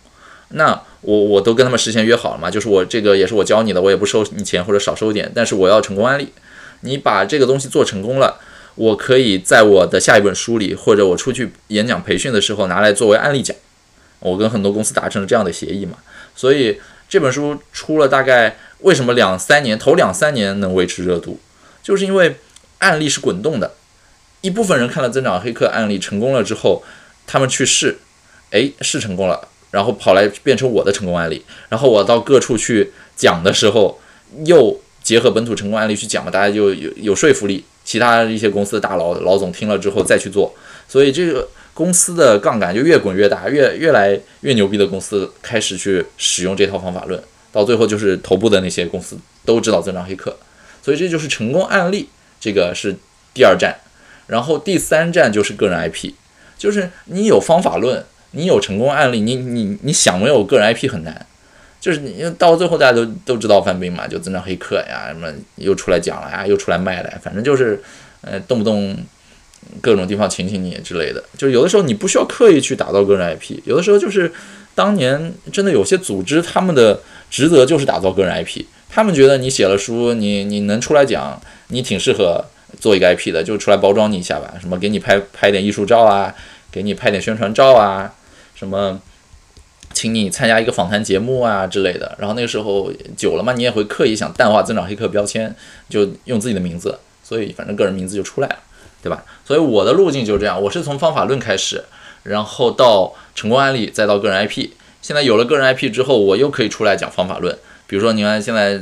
[0.50, 6.28] 那我我都跟他们事先约好了嘛，就是我这个也是我教你的，我也不收你钱或者少收一点，但是我要成功案例，
[6.80, 8.38] 你把这个东西做成功了，
[8.74, 13.56] 我可以在我的下一本书里，或者我出去演讲培训的时候拿来作为案例讲。
[14.30, 15.98] 我跟很多公司达成了这样的协议嘛，
[16.34, 21.38] 所以这本书出了大概为什么两三年头两三年能维持热度，
[21.82, 22.36] 就是因为
[22.78, 23.74] 案例是滚动的，
[24.40, 26.82] 一部分人看了增长黑客案例成功了之后，
[27.26, 27.98] 他们去试，
[28.50, 29.48] 哎，试成功了。
[29.70, 34.00] 然后跑来变成我的成功案例，然后我到各处去讲的时候，
[34.46, 37.64] 又结合本土成功案例去讲嘛，大家就有有说服力。
[37.84, 40.54] 其他一些公司的大佬老总听了之后再去做，
[40.88, 47.22] 所以这个公司的杠杆就越滚越大，越越来越牛逼的公司开始去使用这套方法论，
[47.52, 50.34] 到最后就是头部的那些公司都知道增长黑客，
[50.82, 52.08] 所以这就是成功案例，
[52.40, 52.96] 这个是
[53.34, 53.76] 第二站，
[54.28, 56.12] 然后第三站就是个人 IP，
[56.56, 58.04] 就是你有方法论。
[58.36, 61.24] 你有成功案例，你你你想没有个人 IP 很难，
[61.80, 67.80] 就是你到最后大家都都知道范冰嘛，就增长黑客呀，什么又出来讲了呀，又出来卖了，反正就是
[68.22, 68.98] 呃动不动
[69.80, 74.32] 各种地方请请你之类的，就有的时候你不需要刻意去打造个人 IP，有的时候就是
[74.74, 77.00] 当年真的有些组织他们的
[77.30, 82.44] 职责就是打造个人 IP，他们觉得你写了书，你你能出来讲，你挺适合
[82.80, 86.34] 做一个 IP 的，就出来包装你一下吧，什么给你拍拍点艺术照啊，
[86.70, 88.14] 给你拍点宣传照啊。
[88.56, 89.00] 什么，
[89.92, 95.54] 请你参加一个访谈节目啊之类的，然后那个时候久了嘛，你也会刻意想淡化增长黑客标签，
[95.88, 98.58] 就用自己的名字，所以反正个人名字就出来了，
[99.02, 99.24] 对吧？
[99.44, 101.84] 所以我的路径就是这样，我是从方法论开始，
[102.22, 104.70] 然后到成功案例，再到个人 IP。
[105.02, 108.80] 现在有了个人 IP 之后，我又可以出来讲方法论，比如说你看现在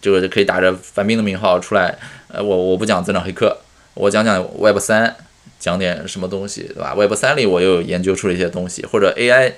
[0.00, 3.56] 就是可以打着樊斌的名号出来，呃，我我不讲增长黑客，
[3.94, 5.16] 我讲讲 Web 三。
[5.60, 9.54] 讲点什么东西，对吧？Web 三里我又研究出了一些东西，或者 AI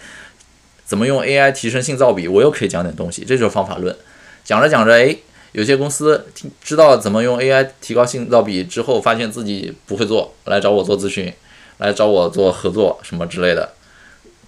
[0.86, 3.94] 怎么用 AI 提升信噪比，我又可以讲点东西，这就是方法论。
[4.42, 5.14] 讲着讲着，哎，
[5.52, 11.32] 有些公司听知道怎么用 AI 提高信噪比之后，发现自己不会做，来找我做咨询，
[11.78, 13.72] 来找我做合作什么之类的，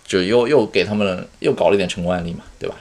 [0.07, 2.77] 就又又给他们又搞了一点成功案例嘛，对吧？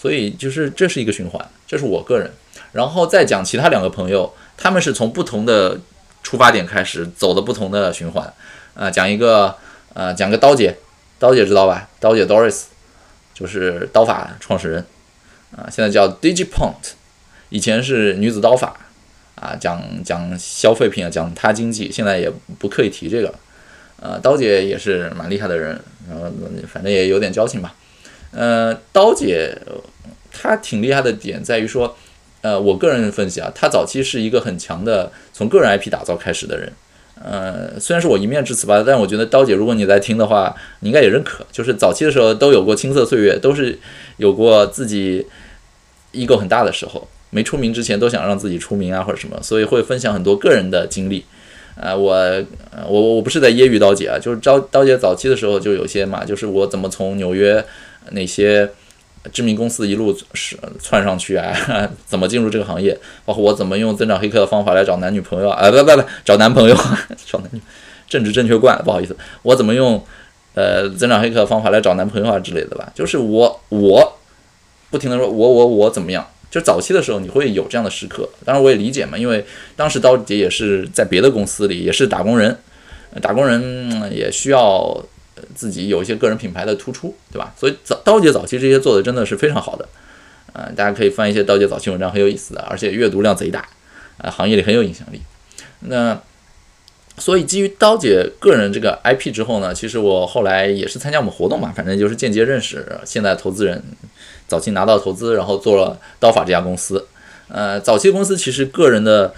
[0.00, 2.30] 所以就是这是一个循环，这是我个人，
[2.72, 5.78] 然后再讲其他两个朋友，他们是从不同的。
[6.22, 8.30] 出发点开始走的不同的循环，
[8.74, 9.56] 啊，讲一个，
[9.94, 10.76] 呃，讲个刀姐，
[11.18, 11.88] 刀姐知道吧？
[11.98, 12.64] 刀姐 Doris，
[13.32, 14.84] 就是刀法创始人，
[15.56, 16.92] 啊，现在叫 DigiPoint，
[17.50, 18.74] 以前是女子刀法，
[19.34, 23.34] 啊，讲讲消费品啊，讲她经济，现在也不刻意提这个，
[24.00, 25.78] 呃，刀姐也是蛮厉害的人，
[26.08, 26.32] 然后
[26.66, 27.74] 反正也有点交情吧，
[28.32, 29.54] 呃，刀姐
[30.32, 31.96] 她挺厉害的点在于说。
[32.42, 36.72] 呃，我个人分析啊，她早期是一个很强的从个人 IP 打造开始的人。
[37.22, 41.44] 呃，虽然是我一面之词吧，但我觉得刀姐，如果你在听的话，你应该也认可。
[41.52, 43.78] 就是早期的时候都有过青涩岁月，都是
[44.16, 45.26] 有过自己
[46.14, 51.24] ego 很大的时候，没出名之前都想让自己出名啊或者什么，所以会分享很多个人的经历。
[51.76, 52.14] 呃，我
[52.86, 57.64] 我我不是在揶揄刀姐啊，就是刀刀姐早期的时候就有些嘛，就是我怎么从纽约
[58.10, 58.70] 那些。
[59.34, 61.52] 知名公司一路是窜上去啊，
[62.08, 66.74] 怎么进入这个行业，包括我怎么用增长黑客的方法来找男女朋友啊，不不不，找男朋友，
[67.30, 67.60] 找男女，
[68.08, 70.02] 政治正确惯了，不好意思，我怎么用
[70.54, 74.18] 呃增长黑客的方法来找男朋友啊之类的吧，就是我我
[74.90, 79.44] 不停的说我我我怎么样，就早期的时候你会有这样的时刻，当然我也理解嘛，因为
[79.76, 82.58] 当时刀姐也是在别的公司里，也是打工人，
[83.22, 85.02] 打工人也需要。
[85.54, 87.54] 自己有一些个人品牌的突出，对吧？
[87.56, 89.88] 所以早刀姐早期这些做的真的是非常好的，
[90.52, 93.66] 呃，大家可以翻一些刀姐早期文章，很有意思的，而且阅读量贼大，
[94.18, 95.22] 啊，行业里很有影响力。
[95.80, 96.20] 那
[97.16, 103.82] 所以基于刀姐个人这个 IP 之后呢，其实我后来也是参加我们活动嘛，反正就是间接认识现在投资人，
[104.50, 107.06] 早期拿到投资，然后做了刀法这家公司。
[107.46, 109.32] 呃，早期公司其实个人的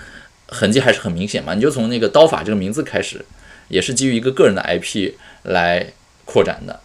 [0.49, 3.25] 痕迹还是很明显嘛，你就从那个刀法这个名字开始，
[3.69, 5.13] 也是基于一个个人的 IP。
[5.45, 5.93] 来
[6.25, 6.79] 扩展的，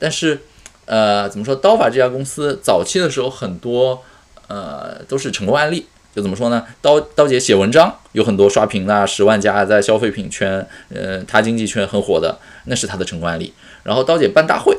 [0.00, 0.40] 但是，
[0.86, 1.54] 呃，怎么说？
[1.54, 4.02] 刀法这家公司早期的时候，很多
[4.48, 5.86] 呃都是成功案例。
[6.12, 6.66] 就怎么说呢？
[6.82, 13.54] 刀刀姐写文章有很多刷屏的，十万加在消费品圈，呃，他经济圈很火的，那是他的成功案例。
[13.84, 14.76] 然后刀姐办大会，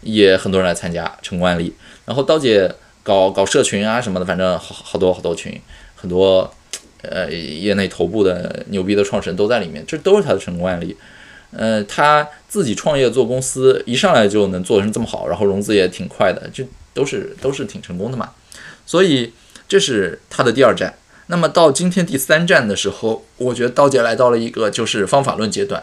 [0.00, 1.74] 也很多人来参加，成功案例。
[2.06, 5.60] 然后刀姐搞搞社群啊什么的，反正好好多好多群，
[5.94, 6.50] 很多
[7.02, 10.96] 呃业内头部的牛逼的创始人都在里面，这都是他的成功案例。
[11.52, 18.30] 呃，他自己创业做公司，一上来就能做成这么好，然后融资也挺快的，这都是都是挺成功的嘛。
[18.84, 19.32] 所以
[19.68, 20.94] 这是他的第二站。
[21.28, 25.82] 那么到今天第三站的时候，我觉得刀姐来到了一个就是方法论阶段。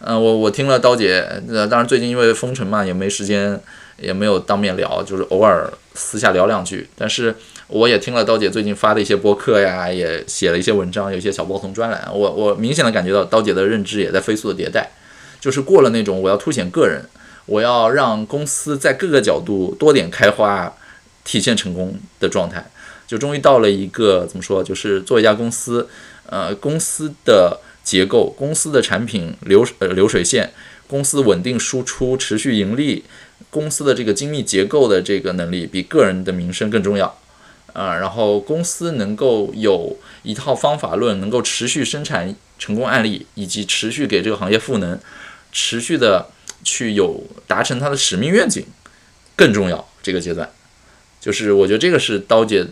[0.00, 3.58] 嗯，我我听了刀姐，呃，当然最近因为封城嘛，也没时间，
[3.98, 6.88] 也没有当面聊，就是偶尔私下聊两句。
[6.96, 7.34] 但是
[7.68, 12.08] 我也听了刀姐最近发的一些播客呀，也写了一些文章，有一些小报童专栏。
[12.12, 14.90] 我我明显的感觉到刀姐的认知也在飞速的迭代。
[15.38, 17.02] 就是过了那种我要凸显个人，
[17.44, 20.74] 我要让公司在各个角度多点开花，
[21.24, 22.64] 体现成功的状态，
[23.06, 24.64] 就终于到了一个怎么说？
[24.64, 25.88] 就是做一家公司，
[26.26, 30.52] 呃，公司的结构、公司的产品流呃流水线、
[30.88, 33.04] 公司稳定输出、持续盈利，
[33.50, 37.18] 公司的这个精密结构的这个能力比个人的名声更重要，
[37.72, 44.98] 啊，然后公司能够有一套方法论，能够持续生产成功案例，以及持续给这个行业赋能。
[45.58, 46.28] 持续的
[46.64, 48.62] 去有达成它的使命愿景
[49.34, 49.88] 更重要。
[50.02, 50.46] 这个阶段，
[51.18, 52.66] 就是我觉得这个是刀姐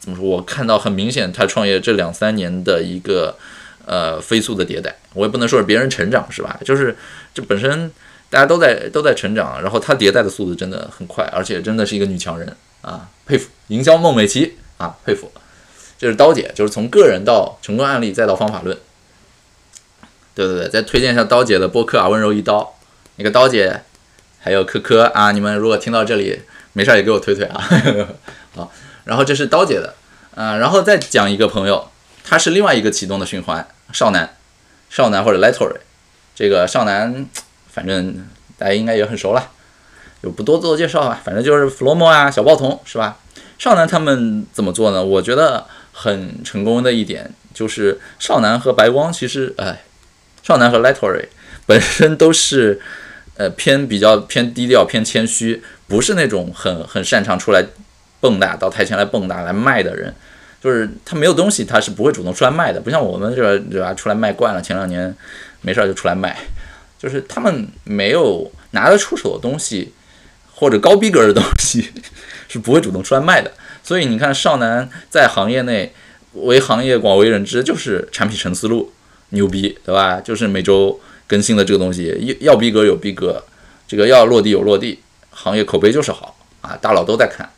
[0.00, 0.24] 怎么说？
[0.24, 3.38] 我看到很明显，他创业这两三年的一个
[3.84, 4.96] 呃飞速的迭代。
[5.14, 6.58] 我也不能说是别人成长是吧？
[6.64, 6.96] 就是
[7.32, 7.92] 这本身
[8.28, 13.48] 大家都在都在成长，然后他迭代的速度真的很快，而且真的是一个女强人啊，佩服！
[13.68, 15.30] 营销孟美岐啊，佩服！
[15.98, 18.76] 这是刀姐，就是从个人到成功案例再到方法论。
[20.34, 22.74] 对对对，再推荐一下刀姐的播客啊，温柔一刀，
[23.16, 23.80] 那个刀姐，
[24.38, 26.42] 还有科科啊，你们如果听到这里，
[26.74, 27.64] 没事也给我推推啊。
[28.54, 28.70] 好，
[29.04, 29.94] 然后这是刀姐的，
[30.34, 31.88] 嗯，然后再讲一个朋友，
[32.22, 34.36] 他是另外一个启动的循环，少男，
[34.90, 35.78] 少男或者 Lettery，
[36.34, 37.26] 这个少男，
[37.76, 39.50] 反正大家应该也很熟了，
[40.22, 43.18] 就不多做介绍了，反正就是 Flomo 啊，小报童是吧？
[43.58, 45.04] 少男他们怎么做呢？
[45.04, 49.82] 我觉得很成功的一点就是少男和白光其实，哎。
[50.42, 51.26] 少男和 Lettery
[51.66, 52.80] 本身都是，
[53.36, 57.64] 呃，偏比较偏低调、偏谦虚，不是那种很很擅长出来
[58.20, 60.14] 蹦跶到台前来蹦跶来卖的人。
[60.62, 62.80] 就是他没有东西，他是不会主动出来卖的。
[62.80, 63.92] 不像我们这对吧？
[63.92, 65.12] 出来卖惯了，前两年
[65.62, 66.36] 没事儿就出来卖。
[67.06, 69.92] 就是他们没有拿得出手的东西，
[70.52, 71.92] 或者高逼格的东西，
[72.48, 73.52] 是不会主动出来卖的。
[73.84, 75.94] 所以你看，少男在行业内
[76.32, 78.92] 为行业广为人知，就是产品陈思路。
[79.30, 80.20] 牛逼，对吧？
[80.20, 83.42] 就是每周更新的这个东西，要逼格有逼格，
[83.86, 85.00] 这个要落地有落地，
[85.30, 87.48] 行业口碑就是好啊，大佬都在看。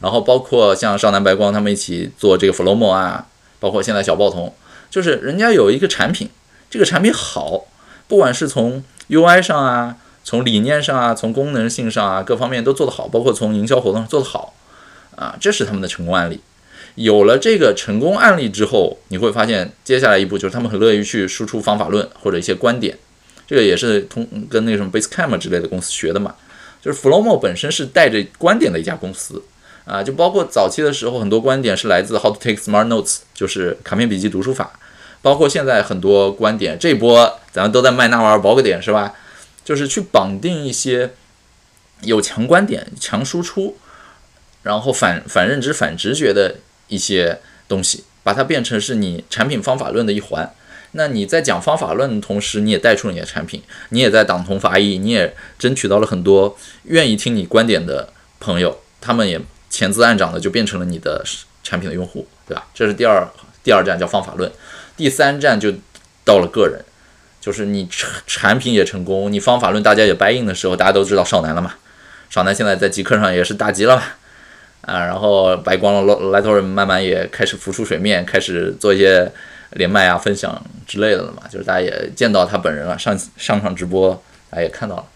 [0.00, 3.24] 然后包括像少男白光他们一起做这个 Flomo 啊，
[3.60, 4.52] 包括现在小报童，
[4.90, 6.28] 就是人家有一个产品，
[6.68, 7.66] 这个产品好，
[8.12, 14.52] 不管是从 UI 上啊，从理念上啊，从功能性上啊，各方面都做得好，包括从营销活动上做得好
[15.16, 16.38] 啊，这是他们的成功案例。
[16.96, 22.98] 有了这个成功案例之后，你会发现接下来一步就是他们很乐于去输出方法论或者一些观点，
[23.46, 26.34] 这个也是通跟那个什么 Basecamp 之类的公司学的嘛。
[26.82, 29.42] 就是 Flowmo 本身是带着观点的一家公司
[29.86, 34.78] 啊，就包括早期的时候很多观点是来自 How to Take Smart Notes，就是卡片笔记读书法，
[35.22, 39.14] 包括现在很多观点，这波咱们都在卖那玩意儿宝个点是吧？
[39.64, 41.12] 就是去绑定一些
[42.02, 43.78] 有强观点、强输出，
[44.62, 46.56] 然后反反认知、反直觉的。
[46.88, 50.52] 一些东西，把它变成是你产品方法论的一环。
[50.90, 56.54] 那你在讲方法论的同时，你也带出了你的产品，你也在党同伐异，你也争取到了很多
[56.84, 61.24] 愿意听你观点的朋友他们也潜滋暗长的就变成了你的
[61.64, 62.66] 产品的用户，对吧？
[62.74, 63.26] 这是第二
[63.64, 64.52] 第二站叫方法论，
[64.96, 65.72] 第三站就
[66.24, 66.84] 到了个人，
[67.40, 71.74] 就是你产产品也成功，你方法论大家也 buy in 的时候，大家都知道少南了嘛，
[72.30, 74.02] 少南现在在极客上也是大吉了嘛，
[74.82, 79.30] 啊，然后白光了 l i t t l e 慢慢也开始浮出水面，开始做一些
[79.70, 85.06] 连麦啊、分享之类的了嘛，就是大家也见到他本人了，上上场直播大家也看到了。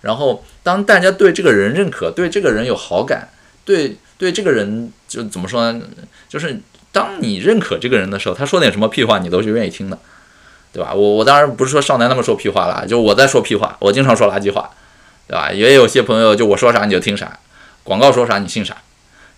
[0.00, 3.28] 然后，当大家对这个人认可，对这个人有好感，
[3.64, 5.82] 对对这个人就怎么说呢？
[6.28, 6.56] 就是
[6.92, 9.98] 当你认可这个人的时候，他说点什么屁话，你都是愿意听的，
[10.72, 10.92] 对吧？
[10.94, 14.70] 我我当然不是说少男那么说屁话了，就我在说屁话，我经常说垃圾话，
[15.26, 15.52] 对吧？
[15.52, 17.38] 也有些朋友就我说啥你就听啥，
[17.84, 18.76] 广告说啥你信啥。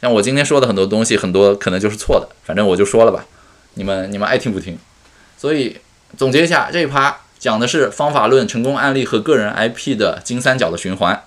[0.00, 3.24] 像我今天说的很多东西，很多可能就是错的，反正我就说了吧，
[3.74, 4.78] 你们你们爱听不听。
[5.36, 5.78] 所以
[6.16, 7.16] 总结一下这一趴。
[7.40, 11.24] 讲的是方法论、成功案例和个人 IP 的金三角的循环。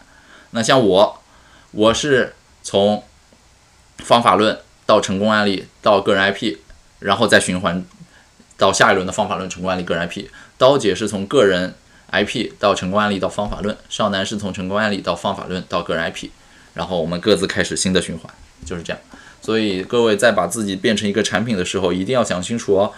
[0.52, 1.20] 那像我，
[1.72, 3.04] 我是从
[3.98, 4.60] 方法论
[4.94, 6.56] 到成功案例到个人 IP，
[7.00, 7.84] 然后再循环
[8.58, 10.26] 到下一轮的方法论、成功案例、个人 IP。
[10.60, 11.74] 刀姐是从个人
[12.12, 16.30] IP 到成功案例到方法论，少男是从成功案例到方法论到个人 IP，
[16.76, 18.32] 然后我们各自开始新的循环，
[18.64, 19.02] 就是这样。
[19.42, 22.94] 所以各位在把自己变成一个产品的时候，一定要想清楚哦，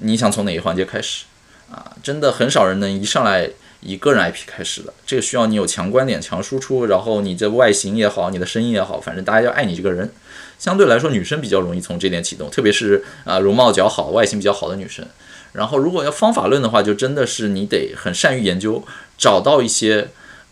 [0.00, 1.26] 你想从哪一环节开始。
[1.70, 3.50] 啊，真的很少人能一上来
[3.84, 10.10] 以个人 IP 开始的，这个需要你有强观点、强输出，然后你这外形也好，你的声音也好，反正大家要爱你这个人。
[10.58, 15.06] 相对来说，女生比较容易从这点启动，特别是啊容貌较好、外形比较好的女生。
[15.52, 18.82] 然后如果要方法论的话，就真的是你得很善于研究，
[19.18, 20.08] 找到一些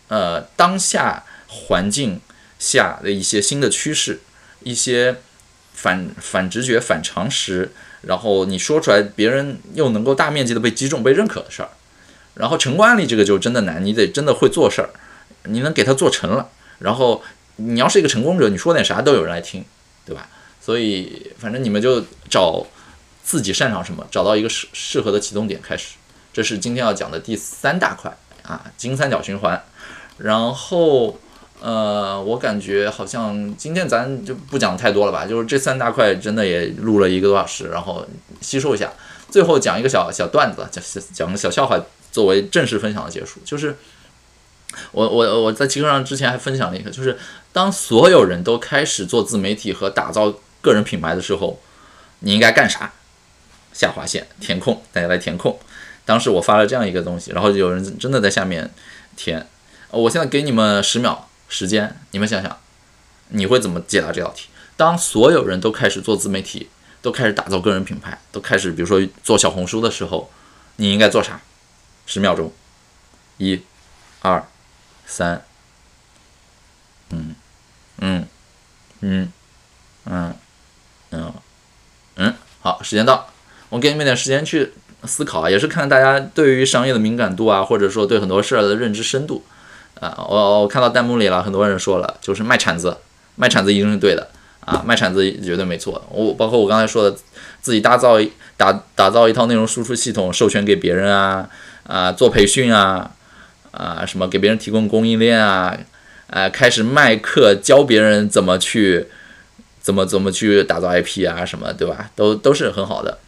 [0.09, 2.21] 呃当下环境
[2.59, 4.19] 下的一些新的趋势，
[4.61, 5.17] 一些
[5.73, 7.71] 反反直觉、反常识。
[8.03, 11.69] 然后你说出来，别人又能够大面积的被击中、被认可的事儿，
[12.35, 14.89] 然后成功案例这个就真的难，你得真的会做事儿，
[15.45, 17.21] 你能给他做成了，然后
[17.57, 19.63] 你要是一个成功者，你说点啥都有人来听，
[20.05, 20.27] 对吧？
[20.61, 22.65] 所以反正你们就找
[23.23, 25.95] 自己擅长什么，找到一个适适合的启动点开始，
[26.31, 29.63] 这是今天要讲的第三大块啊，金三角循环，
[30.17, 31.19] 然后。
[31.61, 38.05] 呃，我感觉好像今天咱就不讲太多了吧，就是这三大块真的也录了一个多小时，然后
[38.41, 38.91] 吸收一下，
[39.29, 41.79] 最后讲一个小小段子，讲讲个小笑话
[42.13, 43.41] 作为正式分享的结束。
[43.43, 43.75] 就是
[44.93, 47.19] 我我我在极客上之前还分享了一个，就是
[47.51, 51.59] 当所有人都开始做自媒体和打造个人品牌的时候，
[52.19, 52.93] 你应该干啥？
[53.73, 55.59] 下划线填空，大家来填空。
[56.05, 58.71] 当时我发了这样一个东西，然后有人真的在下面
[59.17, 59.45] 填。
[59.89, 61.27] 我现在给你们十秒。
[61.49, 62.57] 时间，你们想想，
[63.27, 64.47] 你会怎么解答这道题？
[64.75, 66.67] 当所有人都开始做自媒体，
[66.99, 70.31] 都开始打造个人品牌，都开始比如说做小红书的时候，
[70.77, 71.39] 你应该做啥？
[72.05, 72.51] 十秒钟，
[73.37, 73.61] 一、
[74.21, 74.45] 二、
[75.05, 75.43] 三，
[77.09, 77.35] 嗯，
[77.99, 78.27] 嗯，
[79.01, 79.31] 嗯，
[80.05, 80.35] 嗯，
[81.11, 81.33] 嗯，
[82.15, 83.29] 嗯，好，时间到，
[83.69, 84.73] 我给你们点时间去
[85.05, 89.43] 思考啊，也是看大家对于商业的敏感度啊，或者说对很多事儿的认知深度。
[90.01, 92.97] 啊，我我看到弹幕里了，很多人说了，就是卖铲子，
[93.35, 94.27] 卖铲子一定是对的
[94.61, 96.03] 啊，卖铲子绝对没错。
[96.09, 97.15] 我包括我刚才说的，
[97.61, 98.19] 自己打造
[98.57, 101.47] 打打造一套内容输出系统，授权给别人啊
[101.87, 103.11] 啊，做培训啊
[103.71, 105.77] 啊，什么给别人提供供应链啊，
[106.27, 109.07] 啊，开始卖课教别人怎么去
[109.81, 112.09] 怎么怎么去打造 IP 啊，什么对吧？
[112.15, 113.19] 都都是很好的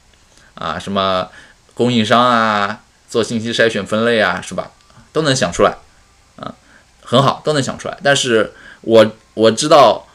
[0.55, 1.29] 啊，什么
[1.73, 4.71] 供应商啊，做信息筛选分类啊，是吧？
[5.11, 5.71] 都能想出来。
[6.37, 6.53] 啊
[7.07, 8.51] 很好，都能想出来，但是
[8.81, 10.07] 我我知道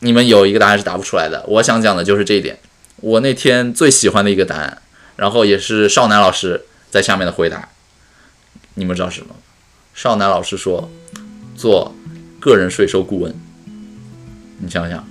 [0.00, 1.44] 你们有一个答案是答不出来的。
[1.46, 2.58] 我想讲的就是这一点。
[2.96, 4.82] 我那天最喜欢的一个答案，
[5.14, 6.64] 然后也是少南老师
[6.96, 7.68] 在下面的回答，
[8.72, 9.34] 你们知道什么？
[9.92, 10.88] 少男老师说
[11.54, 11.94] 做
[12.40, 13.34] 个人税收顾问。
[14.58, 15.06] 你想想，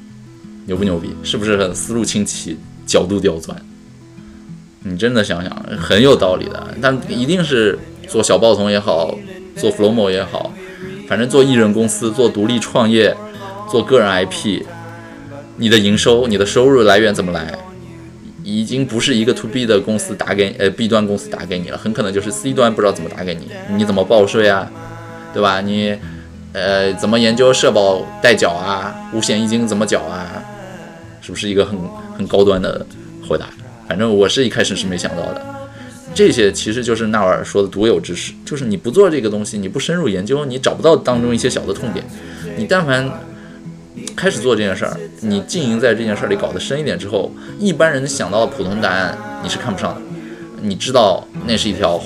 [0.65, 1.15] 牛不牛逼？
[1.21, 2.57] 是不是很思路清奇，
[2.87, 3.55] 角度刁钻？
[4.79, 6.75] 你真的想想，很有道理的。
[6.81, 7.77] 但一定是
[8.07, 9.15] 做小报童也好，
[9.55, 10.51] 做 flowmo 也好。
[11.07, 13.15] 反正做艺人公司，做独立创业，
[13.69, 14.63] 做个人 IP，
[15.57, 17.59] 你的营收、你的收入来源怎么来？
[18.45, 24.71] 已经不是一个 To B 的公司打给呃 B 端公司打给你了，很可能就是 C 端不知道怎么打给你，你怎么报税啊？
[25.33, 25.59] 对吧？
[25.61, 25.97] 你
[26.53, 28.95] 呃怎么研究社保代缴啊？
[29.13, 30.43] 五险一金怎么缴啊？
[31.21, 31.75] 是不是一个很
[32.15, 32.85] 很高端的
[33.27, 33.47] 回答？
[33.87, 35.43] 反正我是一开始是没想到的。
[36.13, 42.05] 这些其实就是纳瓦尔说的独有知识，就是你不做这个东西，你不深入研究，你找不到当中一些小的痛点。
[42.55, 43.11] 你但凡
[44.15, 50.01] 开始做这件事儿，你经营在这件事儿里搞得深一点之后，一般人想到的普通答案你是看不上的。
[50.61, 52.01] 你知道那是一条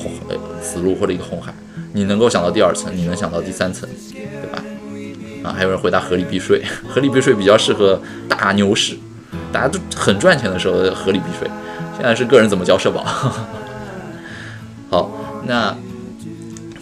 [0.62, 1.54] 死路或者一个红海，
[1.94, 4.62] 你能够想到第二层，你能想到第三层，对吧？
[5.44, 8.98] 啊，还有人回答合理避税， 合理避税比较适合大牛市，
[9.52, 11.50] 大家都很赚钱的时候合理避税。
[11.96, 13.06] 现在是个人怎么交社保。
[14.90, 15.12] 好，
[15.46, 15.74] 那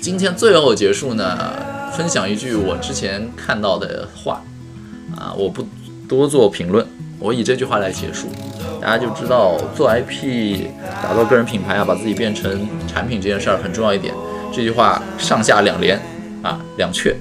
[0.02, 1.38] 今天最后结束呢，
[1.92, 4.42] 分享一句我之前看到的话
[5.18, 5.66] 啊，我不
[6.08, 6.86] 多做评论，
[7.20, 8.28] 我以这句话来结束，
[8.80, 10.68] 大家就知道做 IP
[11.04, 14.14] 打造个人品牌啊，把自己变成产品这件事儿很重要一点。
[14.54, 16.00] 这句话上下两联
[16.42, 17.16] 啊，两阙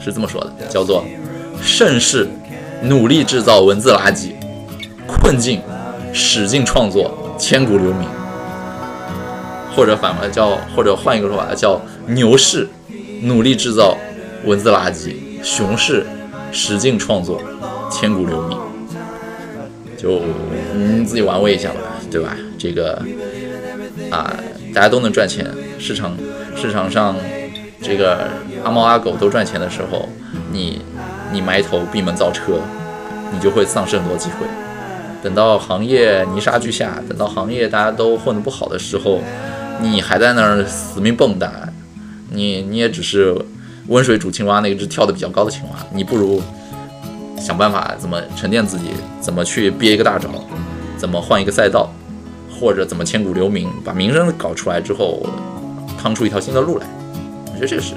[0.00, 1.04] 是这么说的，叫做
[1.62, 2.28] “盛世
[2.82, 4.32] 努力制造文字垃圾，
[5.06, 5.60] 困境
[6.12, 8.08] 使劲创作，千古留名”。
[9.74, 12.68] 或者反过来叫，或者换一个说法叫“牛市
[13.22, 13.96] 努力制造
[14.44, 16.04] 文字垃圾，熊市
[16.52, 17.40] 使劲创作，
[17.90, 18.58] 千古留名”。
[19.98, 20.20] 就
[20.74, 22.36] 你自己玩味一下吧，对吧？
[22.56, 23.02] 这个
[24.10, 24.32] 啊，
[24.72, 25.44] 大家都能赚钱，
[25.78, 26.16] 市场
[26.54, 27.16] 市场上
[27.82, 28.28] 这个
[28.62, 30.08] 阿猫阿狗都赚钱的时候，
[30.52, 30.82] 你
[31.32, 32.60] 你埋头闭门造车，
[33.32, 34.46] 你就会丧失很多机会。
[35.20, 39.20] 等到行业泥沙俱下，等到行业大家都混得不好的时候，
[39.80, 41.50] 你还在那儿死命蹦跶，
[42.30, 43.36] 你你也只是
[43.88, 46.40] 温水煮青蛙那只跳得比较高的青蛙，你不如。
[47.40, 50.28] 想办法怎么沉淀自己，怎么去憋一个大招，
[50.98, 51.88] 怎么换一个赛道，
[52.50, 55.24] 或者怎么千古留名，把名声搞出来之后，
[56.02, 56.86] 趟出一条新的路来。
[57.46, 57.94] 我觉得这是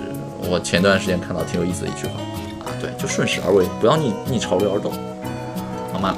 [0.47, 2.13] 我前段时间看到挺有意思的一句话
[2.63, 4.93] 啊，对，就顺势而为，不要逆逆潮流而动，
[5.91, 6.15] 好吗？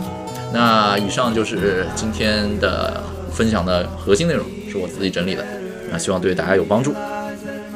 [0.51, 3.01] 那以上就是今天的
[3.31, 5.45] 分享的核心内容，是我自己整理的，
[5.89, 6.93] 那希望对大家有帮助。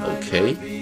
[0.05, 0.76] OK。